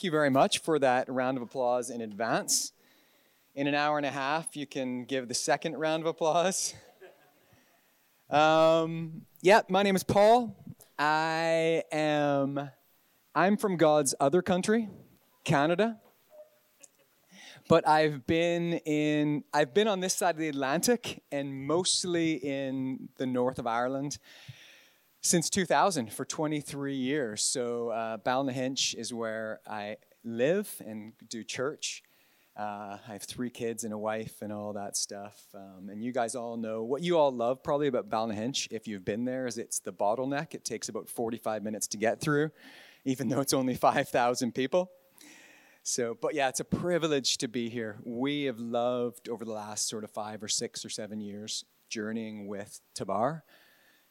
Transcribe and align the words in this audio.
Thank 0.00 0.06
you 0.06 0.12
very 0.12 0.30
much 0.30 0.60
for 0.60 0.78
that 0.78 1.10
round 1.10 1.36
of 1.36 1.42
applause 1.42 1.90
in 1.90 2.00
advance. 2.00 2.72
In 3.54 3.66
an 3.66 3.74
hour 3.74 3.98
and 3.98 4.06
a 4.06 4.10
half, 4.10 4.56
you 4.56 4.66
can 4.66 5.04
give 5.04 5.28
the 5.28 5.34
second 5.34 5.76
round 5.76 6.02
of 6.02 6.06
applause. 6.06 6.72
Um, 8.30 9.26
yeah, 9.42 9.60
my 9.68 9.82
name 9.82 9.96
is 9.96 10.04
Paul. 10.04 10.56
I 10.98 11.82
am 11.92 12.70
I'm 13.34 13.56
from 13.58 13.76
God's 13.76 14.14
other 14.20 14.40
country, 14.40 14.88
Canada. 15.44 16.00
But 17.68 17.86
I've 17.86 18.26
been 18.26 18.74
in 18.86 19.44
I've 19.52 19.74
been 19.74 19.88
on 19.88 20.00
this 20.00 20.14
side 20.14 20.36
of 20.36 20.40
the 20.40 20.48
Atlantic 20.48 21.24
and 21.30 21.66
mostly 21.66 22.34
in 22.36 23.10
the 23.16 23.26
north 23.26 23.58
of 23.58 23.66
Ireland 23.66 24.16
since 25.20 25.50
2000 25.50 26.12
for 26.12 26.24
23 26.24 26.94
years. 26.94 27.42
So 27.42 27.90
uh, 27.90 28.18
Ballynahinch 28.18 28.94
is 28.94 29.12
where 29.12 29.60
I 29.66 29.96
live 30.24 30.82
and 30.84 31.12
do 31.28 31.44
church. 31.44 32.02
Uh, 32.58 32.98
I 33.08 33.12
have 33.12 33.22
three 33.22 33.50
kids 33.50 33.84
and 33.84 33.94
a 33.94 33.98
wife 33.98 34.42
and 34.42 34.52
all 34.52 34.72
that 34.72 34.96
stuff. 34.96 35.42
Um, 35.54 35.88
and 35.88 36.02
you 36.02 36.12
guys 36.12 36.34
all 36.34 36.56
know 36.56 36.82
what 36.82 37.02
you 37.02 37.16
all 37.16 37.30
love 37.30 37.62
probably 37.62 37.86
about 37.86 38.10
Ballynahinch, 38.10 38.68
if 38.70 38.88
you've 38.88 39.04
been 39.04 39.24
there, 39.24 39.46
is 39.46 39.56
it's 39.56 39.78
the 39.78 39.92
bottleneck. 39.92 40.54
It 40.54 40.64
takes 40.64 40.88
about 40.88 41.08
45 41.08 41.62
minutes 41.62 41.86
to 41.88 41.96
get 41.96 42.20
through, 42.20 42.50
even 43.04 43.28
though 43.28 43.40
it's 43.40 43.54
only 43.54 43.74
5,000 43.76 44.54
people. 44.54 44.90
So, 45.82 46.16
but 46.20 46.34
yeah, 46.34 46.48
it's 46.48 46.60
a 46.60 46.64
privilege 46.64 47.38
to 47.38 47.48
be 47.48 47.70
here. 47.70 47.98
We 48.04 48.44
have 48.44 48.58
loved 48.58 49.28
over 49.28 49.44
the 49.44 49.52
last 49.52 49.88
sort 49.88 50.04
of 50.04 50.10
five 50.10 50.42
or 50.42 50.48
six 50.48 50.84
or 50.84 50.90
seven 50.90 51.20
years 51.20 51.64
journeying 51.88 52.46
with 52.46 52.80
Tabar 52.94 53.44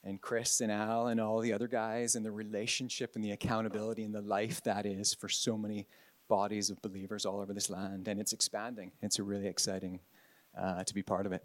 and 0.04 0.22
Chris 0.22 0.62
and 0.62 0.72
Al 0.72 1.08
and 1.08 1.20
all 1.20 1.40
the 1.40 1.54
other 1.54 1.68
guys 1.68 2.16
and 2.16 2.26
the 2.26 2.32
relationship 2.32 3.16
and 3.16 3.24
the 3.24 3.32
accountability 3.32 4.04
and 4.04 4.14
the 4.14 4.22
life 4.22 4.62
that 4.64 4.86
is 4.86 5.14
for 5.14 5.30
so 5.30 5.58
many 5.58 5.88
bodies 6.28 6.70
of 6.70 6.82
believers 6.82 7.26
all 7.26 7.42
over 7.42 7.54
this 7.54 7.70
land. 7.70 8.08
And 8.08 8.20
it's 8.20 8.34
expanding. 8.34 8.92
It's 9.02 9.20
really 9.20 9.48
exciting 9.48 10.00
uh, 10.58 10.84
to 10.84 10.94
be 10.94 11.04
part 11.04 11.26
of 11.26 11.32
it. 11.32 11.44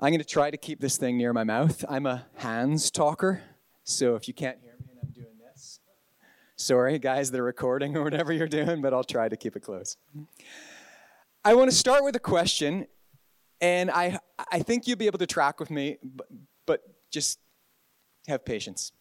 I'm 0.00 0.10
going 0.10 0.20
to 0.20 0.24
try 0.24 0.50
to 0.50 0.56
keep 0.56 0.80
this 0.80 0.96
thing 0.96 1.16
near 1.18 1.32
my 1.32 1.44
mouth. 1.44 1.84
I'm 1.88 2.06
a 2.06 2.26
hands 2.36 2.90
talker, 2.90 3.42
so 3.82 4.14
if 4.14 4.28
you 4.28 4.34
can't 4.34 4.58
hear 4.62 4.74
me 4.78 4.86
and 4.90 4.98
I'm 5.02 5.10
doing 5.10 5.36
this, 5.38 5.80
sorry, 6.54 6.98
guys 7.00 7.30
that 7.32 7.40
are 7.40 7.44
recording 7.44 7.96
or 7.96 8.04
whatever 8.04 8.32
you're 8.32 8.46
doing, 8.46 8.80
but 8.80 8.94
I'll 8.94 9.02
try 9.02 9.28
to 9.28 9.36
keep 9.36 9.56
it 9.56 9.60
close. 9.60 9.96
I 11.44 11.54
want 11.54 11.70
to 11.70 11.76
start 11.76 12.04
with 12.04 12.14
a 12.14 12.20
question, 12.20 12.86
and 13.60 13.90
I, 13.90 14.18
I 14.52 14.60
think 14.60 14.86
you'll 14.86 14.98
be 14.98 15.06
able 15.06 15.18
to 15.18 15.26
track 15.26 15.58
with 15.58 15.70
me, 15.70 15.98
but, 16.02 16.28
but 16.64 16.82
just 17.10 17.38
have 18.26 18.44
patience. 18.44 18.92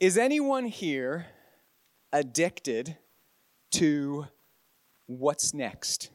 Is 0.00 0.18
anyone 0.18 0.66
here 0.66 1.26
addicted 2.12 2.96
to 3.72 4.26
what's 5.06 5.54
next? 5.54 6.10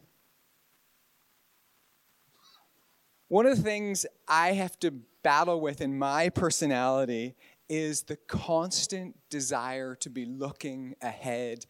One 3.27 3.45
of 3.45 3.57
the 3.57 3.63
things 3.63 4.05
I 4.27 4.53
have 4.53 4.79
to 4.79 4.91
battle 5.21 5.61
with 5.61 5.81
in 5.81 5.97
my 5.97 6.29
personality 6.29 7.35
is 7.69 8.01
the 8.03 8.15
constant 8.15 9.15
desire 9.29 9.93
to 9.95 10.09
be 10.09 10.25
looking 10.25 10.95
ahead 11.01 11.67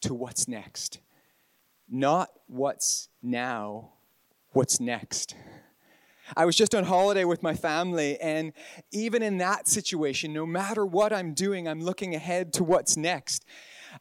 to 0.00 0.12
what's 0.14 0.48
next. 0.48 0.98
Not 1.88 2.30
what's 2.48 3.08
now, 3.22 3.90
what's 4.50 4.80
next. 4.80 5.36
I 6.36 6.44
was 6.44 6.56
just 6.56 6.74
on 6.74 6.84
holiday 6.84 7.24
with 7.24 7.42
my 7.42 7.54
family, 7.54 8.18
and 8.20 8.52
even 8.92 9.22
in 9.22 9.38
that 9.38 9.68
situation, 9.68 10.32
no 10.32 10.46
matter 10.46 10.84
what 10.84 11.12
I'm 11.12 11.34
doing, 11.34 11.68
I'm 11.68 11.82
looking 11.82 12.14
ahead 12.14 12.52
to 12.54 12.64
what's 12.64 12.96
next. 12.96 13.44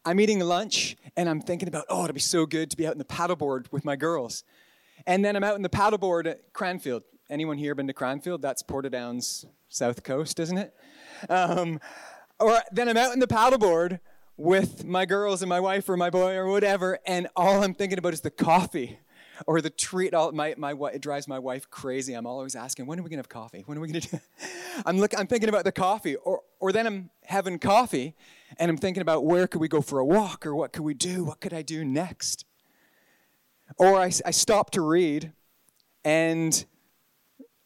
I'm 0.06 0.20
eating 0.20 0.40
lunch, 0.40 0.96
and 1.16 1.30
I'm 1.30 1.42
thinking 1.42 1.68
about, 1.68 1.86
oh, 1.90 2.06
it'd 2.06 2.16
be 2.16 2.22
so 2.22 2.46
good 2.46 2.72
to 2.72 2.78
be 2.78 2.88
out 2.88 2.94
in 2.94 2.98
the 2.98 3.06
paddleboard 3.06 3.72
with 3.72 3.86
my 3.86 3.96
girls. 3.96 4.44
And 5.06 5.24
then 5.24 5.36
I'm 5.36 5.44
out 5.44 5.56
in 5.56 5.62
the 5.62 5.70
paddleboard 5.70 6.26
at 6.26 6.54
Cranfield. 6.54 7.04
Anyone 7.30 7.58
here 7.58 7.76
been 7.76 7.88
to 7.88 7.94
Cranfield? 7.94 8.42
That's 8.42 8.64
Portadown's 8.64 9.46
south 9.70 10.04
coast, 10.04 10.40
isn't 10.40 10.58
it? 10.58 10.74
Um, 11.30 11.80
or 12.40 12.60
then 12.72 12.90
I'm 12.90 12.98
out 12.98 13.14
in 13.14 13.20
the 13.20 13.28
paddleboard 13.28 14.00
with 14.38 14.84
my 14.84 15.06
girls 15.06 15.42
and 15.42 15.50
my 15.50 15.60
wife 15.60 15.88
or 15.90 15.98
my 15.98 16.10
boy 16.10 16.36
or 16.36 16.48
whatever, 16.48 17.00
and 17.06 17.28
all 17.36 17.64
I'm 17.64 17.74
thinking 17.74 17.98
about 17.98 18.14
is 18.14 18.22
the 18.22 18.32
coffee 18.32 19.00
or 19.48 19.62
the 19.62 19.70
treat. 19.70 20.14
All, 20.14 20.32
my, 20.32 20.56
my, 20.58 20.76
it 20.94 21.02
drives 21.02 21.28
my 21.28 21.40
wife 21.40 21.70
crazy. 21.70 22.14
I'm 22.14 22.26
always 22.26 22.56
asking, 22.56 22.86
when 22.86 23.00
are 23.00 23.04
we 23.04 23.10
going 23.10 23.18
to 23.18 23.22
have 23.22 23.30
coffee? 23.30 23.64
When 23.66 23.78
are 23.78 23.82
we 23.82 23.90
going 23.90 24.02
to 24.02 24.10
do 24.10 24.20
I'm, 24.86 25.00
look, 25.00 25.18
I'm 25.18 25.28
thinking 25.28 25.50
about 25.50 25.64
the 25.64 25.72
coffee. 25.72 26.16
Or, 26.16 26.42
or 26.60 26.72
then 26.72 26.88
I'm 26.88 27.10
having 27.26 27.60
coffee 27.60 28.16
and 28.58 28.70
I'm 28.70 28.78
thinking 28.78 29.02
about 29.02 29.26
where 29.26 29.48
could 29.48 29.62
we 29.62 29.68
go 29.68 29.82
for 29.82 30.00
a 30.00 30.06
walk 30.06 30.46
or 30.46 30.56
what 30.56 30.74
could 30.74 30.84
we 30.84 30.94
do? 30.94 31.24
What 31.24 31.40
could 31.40 31.54
I 31.54 31.62
do 31.62 31.84
next? 31.84 32.46
Or 33.78 33.96
I, 33.96 34.12
I 34.26 34.32
stop 34.32 34.72
to 34.72 34.82
read 34.82 35.32
and 36.06 36.66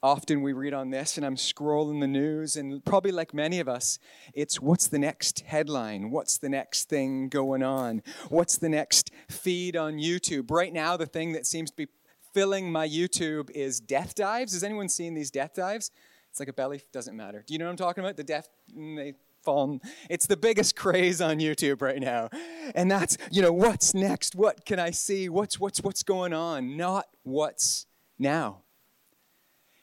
often 0.04 0.42
we 0.42 0.54
read 0.54 0.74
on 0.74 0.92
this 0.92 1.18
and 1.18 1.26
I'm 1.26 1.36
scrolling 1.36 2.02
the 2.02 2.08
news 2.08 2.56
and 2.56 2.84
probably 2.86 3.12
like 3.12 3.34
many 3.34 3.60
of 3.60 3.68
us 3.68 3.98
it's 4.34 4.62
what's 4.62 4.88
the 4.88 5.00
next 5.00 5.42
headline? 5.42 6.12
What's 6.12 6.38
the 6.38 6.50
next 6.50 6.90
thing 6.90 7.30
going 7.30 7.64
on? 7.64 8.04
What's 8.30 8.58
the 8.58 8.70
next 8.70 9.12
feed 9.30 9.76
on 9.76 9.94
YouTube? 9.94 10.52
Right 10.52 10.74
now 10.74 10.98
the 10.98 11.06
thing 11.06 11.34
that 11.34 11.46
seems 11.46 11.72
to 11.72 11.78
be 11.78 11.88
filling 12.34 12.72
my 12.72 12.88
YouTube 12.88 13.50
is 13.52 13.80
death 13.80 14.14
dives. 14.14 14.54
Has 14.54 14.64
anyone 14.64 14.90
seen 14.90 15.16
these 15.16 15.32
death 15.32 15.56
dives? 15.56 15.92
It's 16.30 16.40
like 16.40 16.50
a 16.50 16.54
belly 16.54 16.84
doesn't 16.94 17.16
matter. 17.16 17.44
Do 17.46 17.54
you 17.54 17.58
know 17.58 17.66
what 17.66 17.72
I'm 17.72 17.78
talking 17.78 18.04
about? 18.04 18.18
The 18.18 18.24
death 18.24 18.48
mm, 18.78 18.96
they 18.96 19.14
fall. 19.44 19.80
It's 20.10 20.28
the 20.28 20.38
biggest 20.38 20.76
craze 20.76 21.22
on 21.22 21.40
YouTube 21.40 21.82
right 21.82 22.00
now. 22.00 22.30
And 22.76 22.92
that's 22.92 23.18
you 23.32 23.42
know 23.42 23.54
what's 23.54 23.96
next? 23.96 24.36
What 24.36 24.66
can 24.66 24.78
I 24.78 24.92
see? 24.92 25.30
What's 25.30 25.60
what's 25.60 25.82
what's 25.82 26.04
going 26.04 26.34
on? 26.34 26.78
Not 26.78 27.08
what's 27.24 27.88
now 28.20 28.64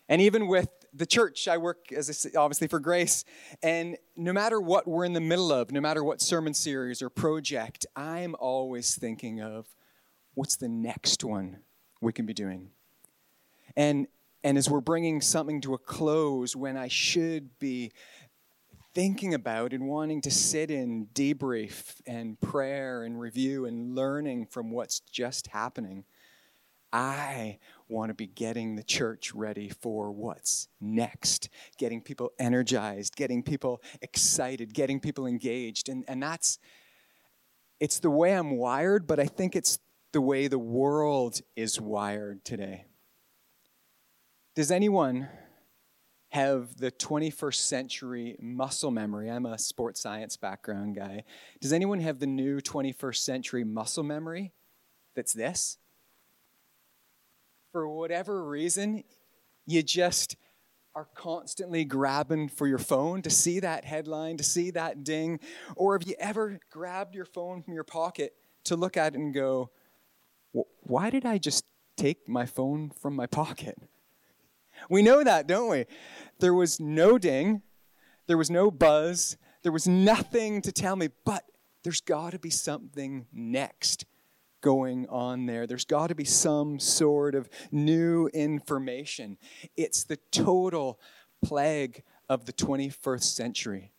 and 0.09 0.21
even 0.21 0.47
with 0.47 0.69
the 0.93 1.07
church, 1.07 1.49
I 1.49 1.59
work 1.59 1.93
as 1.93 2.27
obviously 2.37 2.69
for 2.69 2.79
Grace, 2.79 3.25
and 3.63 3.97
no 4.17 4.33
matter 4.33 4.61
what 4.61 4.87
we're 4.87 5.05
in 5.05 5.13
the 5.13 5.21
middle 5.21 5.53
of, 5.53 5.73
no 5.73 5.81
matter 5.81 6.05
what 6.05 6.21
sermon 6.21 6.55
series 6.55 7.03
or 7.03 7.11
project, 7.11 7.85
I'm 7.97 8.37
always 8.39 8.95
thinking 8.95 9.41
of 9.41 9.67
what's 10.35 10.57
the 10.57 10.69
next 10.69 11.25
one 11.25 11.59
we 12.01 12.13
can 12.13 12.27
be 12.27 12.35
doing. 12.35 12.71
And 13.77 14.07
and 14.45 14.59
as 14.59 14.69
we're 14.69 14.83
bringing 14.83 15.23
something 15.23 15.63
to 15.63 15.73
a 15.73 15.79
close, 15.79 16.55
when 16.55 16.77
I 16.77 16.89
should 16.89 17.59
be 17.59 17.93
thinking 18.95 19.33
about 19.33 19.73
and 19.73 19.89
wanting 19.89 20.21
to 20.21 20.31
sit 20.31 20.71
in 20.71 21.07
debrief 21.15 21.95
and 22.07 22.39
prayer 22.41 23.05
and 23.05 23.19
review 23.19 23.65
and 23.65 23.95
learning 23.95 24.47
from 24.47 24.71
what's 24.71 25.01
just 25.01 25.47
happening, 25.47 26.05
I 26.93 27.59
want 27.89 28.11
to 28.11 28.15
be 28.15 28.27
getting 28.27 28.77
the 28.77 28.83
church 28.83 29.35
ready 29.35 29.69
for 29.69 30.11
what's 30.11 30.69
next, 30.81 31.49
getting 31.79 32.01
people 32.01 32.33
energized, 32.39 33.17
getting 33.17 33.43
people 33.43 33.83
excited, 34.01 34.73
getting 34.73 35.01
people 35.01 35.27
engaged. 35.27 35.89
And, 35.89 36.05
and 36.09 36.23
that's, 36.23 36.59
it's 37.81 37.99
the 37.99 38.11
way 38.11 38.33
I'm 38.33 38.57
wired, 38.57 39.07
but 39.07 39.21
I 39.21 39.27
think 39.27 39.55
it's 39.55 39.79
the 40.13 40.21
way 40.21 40.47
the 40.47 40.59
world 40.59 41.41
is 41.57 41.81
wired 41.81 42.45
today. 42.45 42.85
Does 44.55 44.71
anyone 44.71 45.29
have 46.31 46.77
the 46.77 46.91
21st 46.91 47.55
century 47.55 48.37
muscle 48.41 48.91
memory? 48.91 49.31
I'm 49.31 49.47
a 49.47 49.59
sports 49.59 50.01
science 50.01 50.37
background 50.37 50.95
guy. 50.97 51.25
Does 51.61 51.73
anyone 51.73 52.01
have 52.01 52.21
the 52.21 52.27
new 52.27 52.61
21st 52.61 53.17
century 53.17 53.65
muscle 53.65 54.05
memory 54.05 54.53
that's 55.15 55.33
this? 55.33 55.79
For 57.75 57.89
whatever 57.89 58.45
reason, 58.45 59.03
you 59.67 59.83
just 59.83 60.37
are 60.95 61.09
constantly 61.17 61.85
grabbing 61.85 62.49
for 62.49 62.69
your 62.69 62.79
phone 62.79 63.21
to 63.21 63.29
see 63.29 63.59
that 63.59 63.85
headline, 63.85 64.37
to 64.37 64.45
see 64.45 64.71
that 64.71 65.03
ding? 65.03 65.41
Or 65.75 65.99
have 65.99 66.07
you 66.07 66.15
ever 66.21 66.61
grabbed 66.71 67.17
your 67.17 67.25
phone 67.25 67.65
from 67.65 67.75
your 67.75 67.83
pocket 67.83 68.33
to 68.67 68.77
look 68.77 68.97
at 68.97 69.15
it 69.15 69.19
and 69.19 69.35
go, 69.35 69.73
why 70.53 71.11
did 71.11 71.27
I 71.27 71.37
just 71.39 71.65
take 71.97 72.29
my 72.29 72.47
phone 72.47 72.93
from 73.03 73.17
my 73.17 73.27
pocket? 73.27 73.77
We 74.89 75.03
know 75.03 75.25
that, 75.25 75.49
don't 75.49 75.69
we? 75.69 75.87
There 76.39 76.55
was 76.55 76.79
no 76.79 77.19
ding, 77.19 77.63
there 78.29 78.39
was 78.39 78.53
no 78.53 78.71
buzz, 78.71 79.37
there 79.65 79.73
was 79.73 79.89
nothing 79.89 80.63
to 80.63 80.71
tell 80.71 80.95
me, 80.95 81.09
but 81.25 81.43
there's 81.83 82.01
got 82.01 82.31
to 82.35 82.39
be 82.39 82.51
something 82.51 83.27
next 83.33 84.05
going 84.65 85.07
on 85.11 85.45
there. 85.45 85.67
There's 85.67 85.85
got 85.85 86.07
to 86.07 86.15
be 86.15 86.25
some 86.25 86.81
sort 86.81 87.35
of 87.35 87.51
new 87.71 88.29
information. 88.29 89.37
It's 89.77 90.05
the 90.05 90.17
total 90.33 90.99
plague 91.45 92.03
of 92.31 92.47
the 92.47 92.53
21st 92.55 93.25
century. 93.25 93.93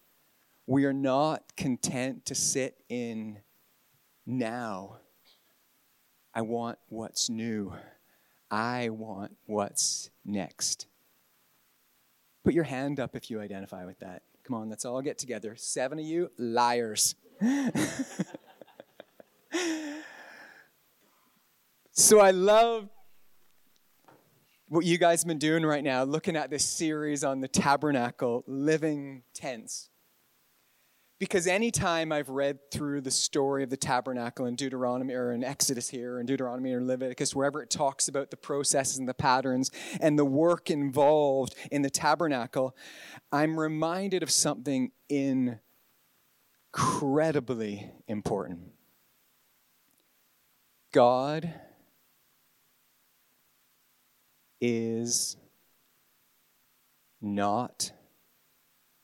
We 0.65 0.85
are 0.85 0.93
not 0.93 1.55
content 1.55 2.25
to 2.25 2.35
sit 2.35 2.77
in 2.89 3.41
now. 4.25 4.97
I 6.33 6.41
want 6.41 6.79
what's 6.89 7.29
new. 7.29 7.71
I 8.49 8.89
want 8.89 9.37
what's 9.45 10.09
next. 10.25 10.87
Put 12.43 12.55
your 12.55 12.63
hand 12.63 12.99
up 12.99 13.15
if 13.15 13.29
you 13.29 13.39
identify 13.39 13.85
with 13.85 13.99
that. 13.99 14.23
Come 14.43 14.55
on, 14.55 14.67
let's 14.69 14.83
all 14.83 15.03
get 15.03 15.19
together. 15.19 15.55
Seven 15.55 15.99
of 15.99 16.05
you, 16.05 16.31
liars. 16.39 17.13
So 21.97 22.19
I 22.19 22.31
love 22.31 22.89
what 24.67 24.83
you 24.85 24.97
guys 24.97 25.21
have 25.21 25.29
been 25.29 25.37
doing 25.37 25.65
right 25.65 25.81
now, 25.81 26.03
looking 26.03 26.35
at 26.35 26.49
this 26.49 26.65
series 26.65 27.23
on 27.23 27.39
the 27.39 27.47
tabernacle, 27.47 28.43
living 28.47 29.23
tents. 29.33 29.89
Because 31.19 31.47
anytime 31.47 32.11
I've 32.11 32.27
read 32.27 32.59
through 32.69 32.99
the 32.99 33.11
story 33.11 33.63
of 33.63 33.69
the 33.69 33.77
tabernacle 33.77 34.45
in 34.45 34.57
Deuteronomy 34.57 35.13
or 35.13 35.31
in 35.31 35.41
Exodus 35.41 35.87
here, 35.87 36.19
in 36.19 36.25
Deuteronomy 36.25 36.73
or 36.73 36.83
Leviticus, 36.83 37.33
wherever 37.33 37.63
it 37.63 37.69
talks 37.69 38.09
about 38.09 38.29
the 38.29 38.35
processes 38.35 38.97
and 38.97 39.07
the 39.07 39.13
patterns 39.13 39.71
and 40.01 40.19
the 40.19 40.25
work 40.25 40.69
involved 40.69 41.55
in 41.71 41.81
the 41.81 41.89
tabernacle, 41.89 42.75
I'm 43.31 43.57
reminded 43.57 44.21
of 44.21 44.29
something 44.29 44.91
incredibly 46.73 47.89
important. 48.09 48.73
God 50.91 51.53
is 54.61 55.37
not, 57.21 57.91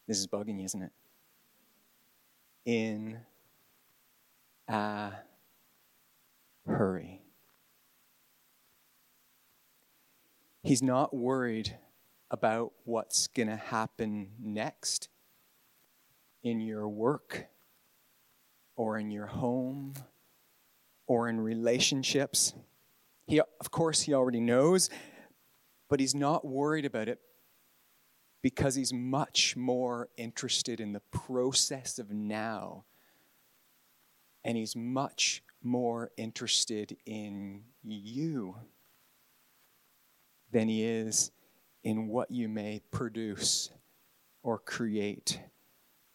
this 0.08 0.18
is 0.18 0.28
bugging 0.28 0.60
you, 0.60 0.66
isn't 0.66 0.82
it? 0.84 0.92
In 2.66 3.20
a 4.68 5.12
hurry. 6.66 7.22
He's 10.64 10.84
not 10.84 11.14
worried 11.14 11.78
about 12.30 12.72
what's 12.86 13.28
going 13.28 13.50
to 13.50 13.56
happen 13.56 14.30
next 14.40 15.10
in 16.44 16.62
your 16.62 16.88
work 16.88 17.48
or 18.76 18.98
in 18.98 19.12
your 19.12 19.26
home 19.28 19.94
or 21.08 21.28
in 21.28 21.42
relationships. 21.42 22.54
He, 23.28 23.40
of 23.40 23.72
course, 23.72 24.02
he 24.02 24.14
already 24.14 24.40
knows 24.40 24.90
but 25.92 26.00
he's 26.00 26.16
not 26.16 26.48
worried 26.48 26.86
about 26.86 27.10
it 27.10 27.20
because 28.42 28.76
he's 28.76 28.94
much 28.94 29.58
more 29.58 30.08
interested 30.16 30.80
in 30.80 30.94
the 30.94 31.02
process 31.12 32.00
of 32.00 32.10
now. 32.10 32.86
And 34.46 34.56
he's 34.56 34.74
much 34.74 35.44
more 35.62 36.12
interested 36.16 36.96
in 37.06 37.64
you 37.84 38.56
than 40.50 40.70
he 40.70 40.86
is 40.86 41.30
in 41.84 42.08
what 42.08 42.32
you 42.32 42.48
may 42.48 42.82
produce 42.90 43.70
or 44.44 44.60
create 44.60 45.42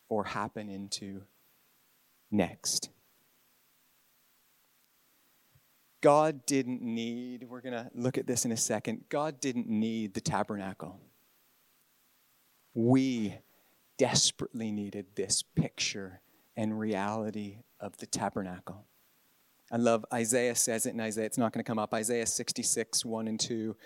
or 0.09 0.25
happen 0.25 0.71
into 0.71 1.21
next. 2.31 2.89
God 6.01 6.47
didn't 6.47 6.83
need, 6.83 7.45
we're 7.49 7.61
going 7.61 7.75
to 7.75 7.91
look 7.95 8.19
at 8.19 8.27
this 8.27 8.45
in 8.45 8.53
a 8.53 8.57
second, 8.57 9.05
God 9.09 9.41
didn't 9.41 9.69
need 9.69 10.15
the 10.15 10.21
tabernacle. 10.21 11.01
We 12.75 13.39
desperately 13.99 14.71
needed 14.71 15.07
this 15.15 15.43
picture 15.43 16.21
and 16.57 16.79
reality 16.79 17.59
of 17.81 17.97
the 17.99 18.07
tabernacle. 18.07 18.85
I 19.71 19.79
love 19.79 20.05
Isaiah 20.13 20.55
says 20.55 20.87
it 20.87 20.95
in 20.95 21.01
Isaiah, 21.01 21.27
it's 21.27 21.39
not 21.39 21.53
going 21.53 21.65
to 21.65 21.69
come 21.69 21.79
up. 21.79 21.93
Isaiah 21.93 22.27
66, 22.27 23.05
1 23.05 23.29
and 23.29 23.41
2. 23.41 23.77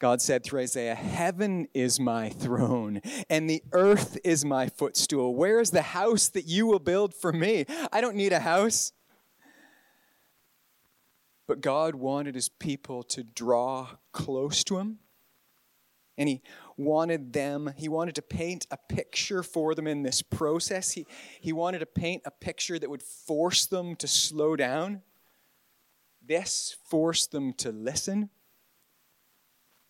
God 0.00 0.20
said 0.20 0.42
through 0.42 0.62
Isaiah, 0.62 0.96
Heaven 0.96 1.68
is 1.74 2.00
my 2.00 2.30
throne, 2.30 3.00
and 3.30 3.48
the 3.48 3.62
earth 3.70 4.18
is 4.24 4.44
my 4.44 4.68
footstool. 4.68 5.36
Where 5.36 5.60
is 5.60 5.70
the 5.70 5.82
house 5.82 6.28
that 6.30 6.46
you 6.46 6.66
will 6.66 6.80
build 6.80 7.14
for 7.14 7.32
me? 7.32 7.66
I 7.92 8.00
don't 8.00 8.16
need 8.16 8.32
a 8.32 8.40
house. 8.40 8.92
But 11.52 11.60
God 11.60 11.94
wanted 11.96 12.34
his 12.34 12.48
people 12.48 13.02
to 13.02 13.22
draw 13.22 13.86
close 14.12 14.64
to 14.64 14.78
him. 14.78 15.00
And 16.16 16.26
he 16.26 16.40
wanted 16.78 17.34
them, 17.34 17.74
he 17.76 17.90
wanted 17.90 18.14
to 18.14 18.22
paint 18.22 18.66
a 18.70 18.78
picture 18.78 19.42
for 19.42 19.74
them 19.74 19.86
in 19.86 20.02
this 20.02 20.22
process. 20.22 20.92
He, 20.92 21.04
he 21.42 21.52
wanted 21.52 21.80
to 21.80 21.86
paint 21.86 22.22
a 22.24 22.30
picture 22.30 22.78
that 22.78 22.88
would 22.88 23.02
force 23.02 23.66
them 23.66 23.96
to 23.96 24.08
slow 24.08 24.56
down. 24.56 25.02
This 26.26 26.74
forced 26.86 27.32
them 27.32 27.52
to 27.58 27.70
listen, 27.70 28.30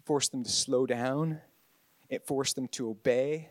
forced 0.04 0.32
them 0.32 0.42
to 0.42 0.50
slow 0.50 0.84
down, 0.84 1.42
it 2.08 2.26
forced 2.26 2.56
them 2.56 2.66
to 2.72 2.90
obey. 2.90 3.50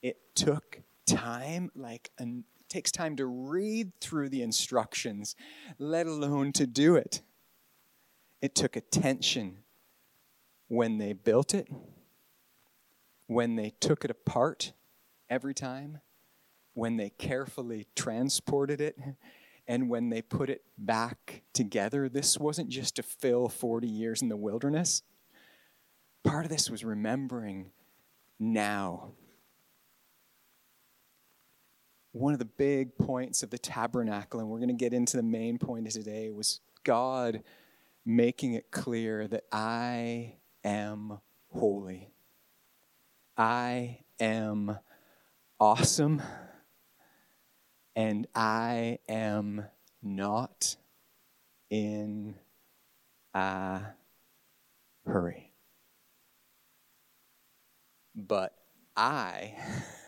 It 0.00 0.16
took 0.34 0.80
time, 1.04 1.70
like 1.74 2.10
an 2.18 2.44
takes 2.72 2.90
time 2.90 3.16
to 3.16 3.26
read 3.26 3.92
through 4.00 4.30
the 4.30 4.42
instructions, 4.42 5.36
let 5.78 6.06
alone 6.06 6.52
to 6.52 6.66
do 6.66 6.96
it. 6.96 7.20
It 8.40 8.54
took 8.54 8.76
attention 8.76 9.58
when 10.68 10.96
they 10.96 11.12
built 11.12 11.52
it, 11.52 11.68
when 13.26 13.56
they 13.56 13.74
took 13.78 14.06
it 14.06 14.10
apart 14.10 14.72
every 15.28 15.52
time, 15.52 16.00
when 16.72 16.96
they 16.96 17.10
carefully 17.10 17.88
transported 17.94 18.80
it, 18.80 18.96
and 19.68 19.90
when 19.90 20.08
they 20.08 20.22
put 20.22 20.48
it 20.48 20.62
back 20.78 21.42
together. 21.52 22.08
This 22.08 22.38
wasn't 22.38 22.70
just 22.70 22.96
to 22.96 23.02
fill 23.02 23.50
40 23.50 23.86
years 23.86 24.22
in 24.22 24.30
the 24.30 24.36
wilderness. 24.36 25.02
Part 26.24 26.46
of 26.46 26.50
this 26.50 26.70
was 26.70 26.84
remembering 26.84 27.70
now 28.40 29.12
one 32.12 32.34
of 32.34 32.38
the 32.38 32.44
big 32.44 32.96
points 32.96 33.42
of 33.42 33.50
the 33.50 33.58
tabernacle, 33.58 34.40
and 34.40 34.48
we're 34.48 34.58
going 34.58 34.68
to 34.68 34.74
get 34.74 34.92
into 34.92 35.16
the 35.16 35.22
main 35.22 35.58
point 35.58 35.86
of 35.86 35.92
today, 35.92 36.30
was 36.30 36.60
God 36.84 37.42
making 38.04 38.54
it 38.54 38.70
clear 38.70 39.26
that 39.28 39.44
I 39.50 40.36
am 40.62 41.20
holy. 41.48 42.10
I 43.36 44.00
am 44.20 44.78
awesome, 45.58 46.20
and 47.96 48.26
I 48.34 48.98
am 49.08 49.64
not 50.02 50.76
in 51.70 52.34
a 53.32 53.80
hurry. 55.06 55.52
But 58.14 58.54
I 58.94 59.54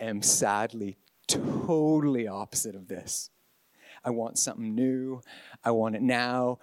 am 0.00 0.22
sadly 0.22 0.98
totally 1.26 2.26
opposite 2.26 2.74
of 2.74 2.88
this. 2.88 3.30
I 4.04 4.10
want 4.10 4.38
something 4.38 4.74
new. 4.74 5.20
I 5.64 5.70
want 5.72 5.96
it 5.96 6.02
now. 6.02 6.58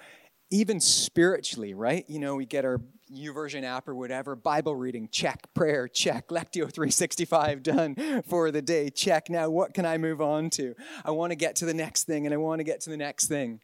Even 0.52 0.80
spiritually, 0.80 1.74
right? 1.74 2.06
You 2.08 2.20
know, 2.20 2.36
we 2.36 2.46
get 2.46 2.66
our 2.66 2.82
YouVersion 3.14 3.64
app 3.64 3.88
or 3.88 3.96
whatever, 3.96 4.36
Bible 4.36 4.76
reading, 4.76 5.10
check, 5.12 5.54
prayer, 5.54 5.88
check, 5.88 6.30
Lectio 6.30 6.72
365 6.72 7.62
done 7.62 8.24
for 8.28 8.52
the 8.52 8.62
day, 8.62 8.90
check. 8.90 9.30
Now, 9.30 9.50
what 9.50 9.74
can 9.74 9.86
I 9.86 9.98
move 9.98 10.22
on 10.22 10.50
to? 10.52 10.76
I 11.04 11.12
want 11.12 11.32
to 11.32 11.36
get 11.36 11.58
to 11.58 11.66
the 11.66 11.74
next 11.74 12.06
thing 12.06 12.26
and 12.26 12.34
I 12.34 12.38
want 12.38 12.60
to 12.60 12.64
get 12.64 12.82
to 12.82 12.90
the 12.90 12.98
next 12.98 13.28
thing. 13.28 13.60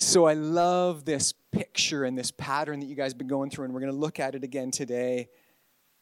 So 0.00 0.26
I 0.26 0.34
love 0.34 1.04
this 1.04 1.34
picture 1.52 2.04
and 2.04 2.16
this 2.16 2.30
pattern 2.30 2.80
that 2.80 2.86
you 2.86 2.94
guys 2.94 3.12
have 3.12 3.18
been 3.18 3.28
going 3.28 3.50
through, 3.50 3.66
and 3.66 3.74
we're 3.74 3.80
going 3.80 3.92
to 3.92 3.98
look 3.98 4.18
at 4.20 4.34
it 4.34 4.42
again 4.42 4.70
today 4.70 5.28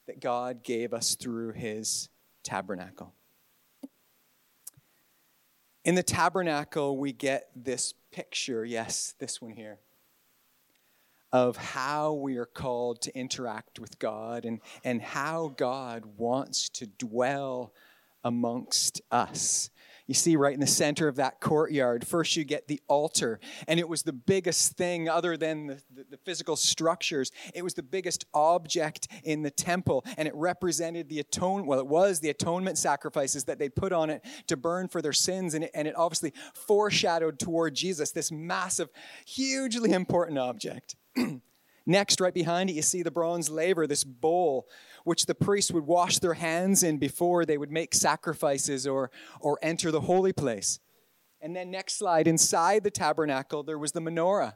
that 0.06 0.20
God 0.20 0.64
gave 0.64 0.92
us 0.92 1.14
through 1.14 1.52
his 1.52 2.08
tabernacle. 2.42 3.14
In 5.84 5.94
the 5.96 6.02
tabernacle, 6.02 6.96
we 6.96 7.12
get 7.12 7.50
this 7.56 7.92
picture, 8.12 8.64
yes, 8.64 9.14
this 9.18 9.42
one 9.42 9.52
here, 9.52 9.78
of 11.32 11.56
how 11.56 12.12
we 12.12 12.36
are 12.36 12.46
called 12.46 13.00
to 13.02 13.18
interact 13.18 13.80
with 13.80 13.98
God 13.98 14.44
and, 14.44 14.60
and 14.84 15.02
how 15.02 15.54
God 15.56 16.04
wants 16.16 16.68
to 16.70 16.86
dwell 16.86 17.72
amongst 18.22 19.00
us. 19.10 19.70
You 20.12 20.14
see, 20.14 20.36
right 20.36 20.52
in 20.52 20.60
the 20.60 20.66
center 20.66 21.08
of 21.08 21.16
that 21.16 21.40
courtyard, 21.40 22.06
first 22.06 22.36
you 22.36 22.44
get 22.44 22.68
the 22.68 22.82
altar, 22.86 23.40
and 23.66 23.80
it 23.80 23.88
was 23.88 24.02
the 24.02 24.12
biggest 24.12 24.76
thing 24.76 25.08
other 25.08 25.38
than 25.38 25.68
the, 25.68 25.82
the, 25.90 26.04
the, 26.10 26.16
physical 26.18 26.54
structures. 26.54 27.32
It 27.54 27.64
was 27.64 27.72
the 27.72 27.82
biggest 27.82 28.26
object 28.34 29.08
in 29.24 29.40
the 29.40 29.50
temple, 29.50 30.04
and 30.18 30.28
it 30.28 30.34
represented 30.34 31.08
the 31.08 31.20
atonement. 31.20 31.66
Well, 31.66 31.78
it 31.78 31.86
was 31.86 32.20
the 32.20 32.28
atonement 32.28 32.76
sacrifices 32.76 33.44
that 33.44 33.58
they 33.58 33.70
put 33.70 33.94
on 33.94 34.10
it 34.10 34.22
to 34.48 34.56
burn 34.58 34.88
for 34.88 35.00
their 35.00 35.14
sins, 35.14 35.54
and 35.54 35.64
it, 35.64 35.70
and 35.72 35.88
it 35.88 35.96
obviously 35.96 36.34
foreshadowed 36.52 37.38
toward 37.38 37.74
Jesus, 37.74 38.10
this 38.10 38.30
massive, 38.30 38.90
hugely 39.24 39.92
important 39.92 40.38
object. 40.38 40.94
Next, 41.84 42.20
right 42.20 42.34
behind 42.34 42.70
it, 42.70 42.74
you 42.74 42.82
see 42.82 43.02
the 43.02 43.10
bronze 43.10 43.50
laver, 43.50 43.86
this 43.86 44.04
bowl 44.04 44.68
which 45.04 45.26
the 45.26 45.34
priests 45.34 45.72
would 45.72 45.86
wash 45.86 46.18
their 46.18 46.34
hands 46.34 46.82
in 46.82 46.98
before 46.98 47.44
they 47.44 47.58
would 47.58 47.72
make 47.72 47.94
sacrifices 47.94 48.86
or, 48.86 49.10
or 49.40 49.58
enter 49.62 49.90
the 49.90 50.02
holy 50.02 50.32
place. 50.32 50.78
And 51.40 51.56
then, 51.56 51.72
next 51.72 51.98
slide, 51.98 52.28
inside 52.28 52.84
the 52.84 52.90
tabernacle, 52.90 53.64
there 53.64 53.78
was 53.78 53.90
the 53.92 54.00
menorah, 54.00 54.54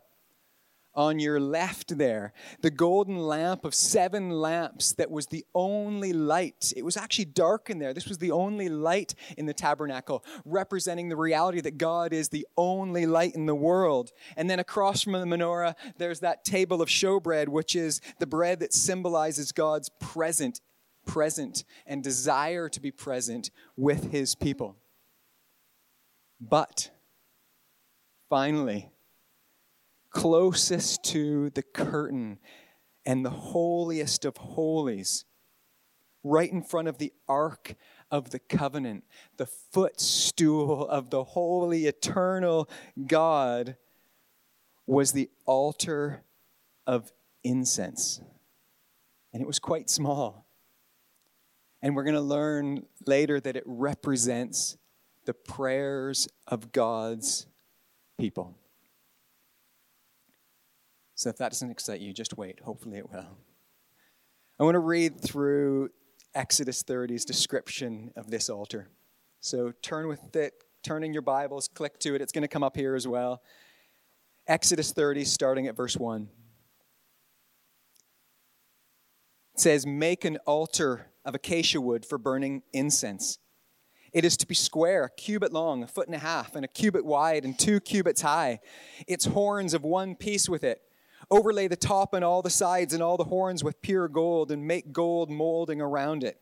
on 0.97 1.19
your 1.19 1.39
left 1.39 1.99
there, 1.99 2.33
the 2.63 2.71
golden 2.71 3.19
lamp 3.19 3.65
of 3.65 3.75
seven 3.75 4.31
lamps 4.31 4.95
that 4.95 5.11
was 5.11 5.27
the 5.27 5.45
only 5.55 6.13
light. 6.13 6.73
It 6.75 6.85
was 6.85 6.97
actually 6.97 7.27
dark 7.27 7.69
in 7.69 7.79
there. 7.79 7.93
This 7.93 8.09
was 8.09 8.19
the 8.19 8.31
only 8.31 8.69
light 8.71 9.15
in 9.37 9.45
the 9.45 9.53
tabernacle, 9.53 10.25
representing 10.45 11.09
the 11.09 11.17
reality 11.17 11.61
that 11.61 11.77
God 11.77 12.13
is 12.13 12.31
the 12.31 12.47
only 12.57 13.05
light 13.05 13.35
in 13.35 13.45
the 13.45 13.55
world. 13.55 14.11
And 14.37 14.49
then 14.49 14.59
across 14.59 15.03
from 15.03 15.13
the 15.13 15.19
menorah, 15.19 15.75
there's 15.99 16.21
that 16.21 16.45
table 16.45 16.81
of 16.81 16.89
showbread, 16.89 17.49
which 17.49 17.77
is 17.77 18.01
the 18.19 18.27
bread 18.27 18.61
that 18.61 18.73
symbolizes 18.73 19.53
God's 19.53 19.91
present, 20.01 20.61
present, 21.05 21.65
and 21.87 22.03
desire 22.03 22.71
to 22.71 22.81
be 22.81 22.91
present 22.91 23.51
with 23.77 24.11
his 24.13 24.35
people. 24.35 24.77
But 26.41 26.91
finally, 28.29 28.91
closest 30.17 31.05
to 31.05 31.51
the 31.51 31.63
curtain 31.63 32.39
and 33.05 33.23
the 33.23 33.29
holiest 33.29 34.25
of 34.25 34.35
holies, 34.39 35.27
right 36.25 36.51
in 36.51 36.63
front 36.63 36.89
of 36.89 36.97
the 36.97 37.13
ark 37.29 37.75
of 38.11 38.31
the 38.31 38.39
covenant, 38.39 39.05
the 39.37 39.45
footstool 39.45 40.89
of 40.89 41.11
the 41.11 41.23
holy, 41.23 41.85
eternal 41.85 42.67
God, 43.07 43.77
was 44.87 45.13
the 45.13 45.29
altar 45.45 46.23
of 46.87 47.13
incense. 47.45 48.23
And 49.35 49.43
it 49.43 49.47
was 49.47 49.59
quite 49.59 49.91
small. 49.91 50.47
And 51.83 51.95
we're 51.95 52.05
going 52.05 52.15
to 52.15 52.23
learn 52.23 52.87
later 53.05 53.39
that 53.39 53.55
it 53.55 53.65
represents 53.67 54.79
the 55.27 55.35
prayers 55.35 56.27
of 56.47 56.73
God's 56.73 57.47
people. 58.19 58.57
So 61.17 61.31
if 61.31 61.39
that 61.39 61.51
doesn't 61.51 61.71
excite 61.71 62.01
you, 62.01 62.13
just 62.13 62.37
wait. 62.37 62.61
Hopefully 62.61 62.99
it 62.99 63.11
will. 63.11 63.39
I 64.61 64.65
want 64.65 64.75
to 64.75 64.81
read 64.81 65.19
through 65.19 65.89
Exodus 66.35 66.83
30's 66.83 67.25
description 67.25 68.13
of 68.17 68.31
this 68.31 68.51
altar. 68.51 68.91
So 69.41 69.73
turn 69.81 70.09
with 70.09 70.37
it, 70.37 70.53
turn 70.83 71.03
in 71.03 71.15
your 71.15 71.23
Bibles, 71.23 71.69
click 71.69 71.99
to 72.01 72.15
it. 72.15 72.21
It's 72.21 72.33
going 72.33 72.43
to 72.43 72.49
come 72.49 72.63
up 72.63 72.77
here 72.77 72.95
as 72.95 73.09
well. 73.09 73.41
Exodus 74.47 74.93
30, 74.93 75.25
starting 75.25 75.67
at 75.67 75.75
verse 75.75 75.97
1. 75.97 76.29
It 79.55 79.61
says, 79.61 79.87
Make 79.87 80.27
an 80.27 80.37
altar 80.47 81.07
of 81.25 81.35
acacia 81.35 81.81
wood 81.81 82.05
for 82.05 82.19
burning 82.19 82.63
incense. 82.75 83.39
It 84.13 84.27
is 84.27 84.37
to 84.37 84.47
be 84.47 84.55
square, 84.55 85.05
a 85.05 85.11
cubit 85.11 85.53
long, 85.53 85.83
a 85.83 85.87
foot 85.87 86.09
and 86.09 86.15
a 86.15 86.19
half, 86.19 86.55
and 86.55 86.65
a 86.65 86.69
cubit 86.69 87.07
wide, 87.07 87.47
and 87.47 87.59
two 87.59 87.81
cubits 87.81 88.21
high. 88.21 88.61
Its 89.07 89.25
horns 89.25 89.73
of 89.73 89.83
one 89.83 90.15
piece 90.15 90.47
with 90.47 90.63
it 90.63 90.83
Overlay 91.31 91.69
the 91.69 91.77
top 91.77 92.15
and 92.15 92.25
all 92.25 92.43
the 92.43 92.51
sides 92.51 92.95
and 92.95 93.03
all 93.03 93.17
the 93.17 93.25
horns 93.25 93.65
with 93.65 93.83
pure 93.83 94.09
gold, 94.09 94.51
and 94.51 94.67
make 94.67 94.93
gold 94.93 95.31
molding 95.31 95.81
around 95.81 96.23
it. 96.23 96.41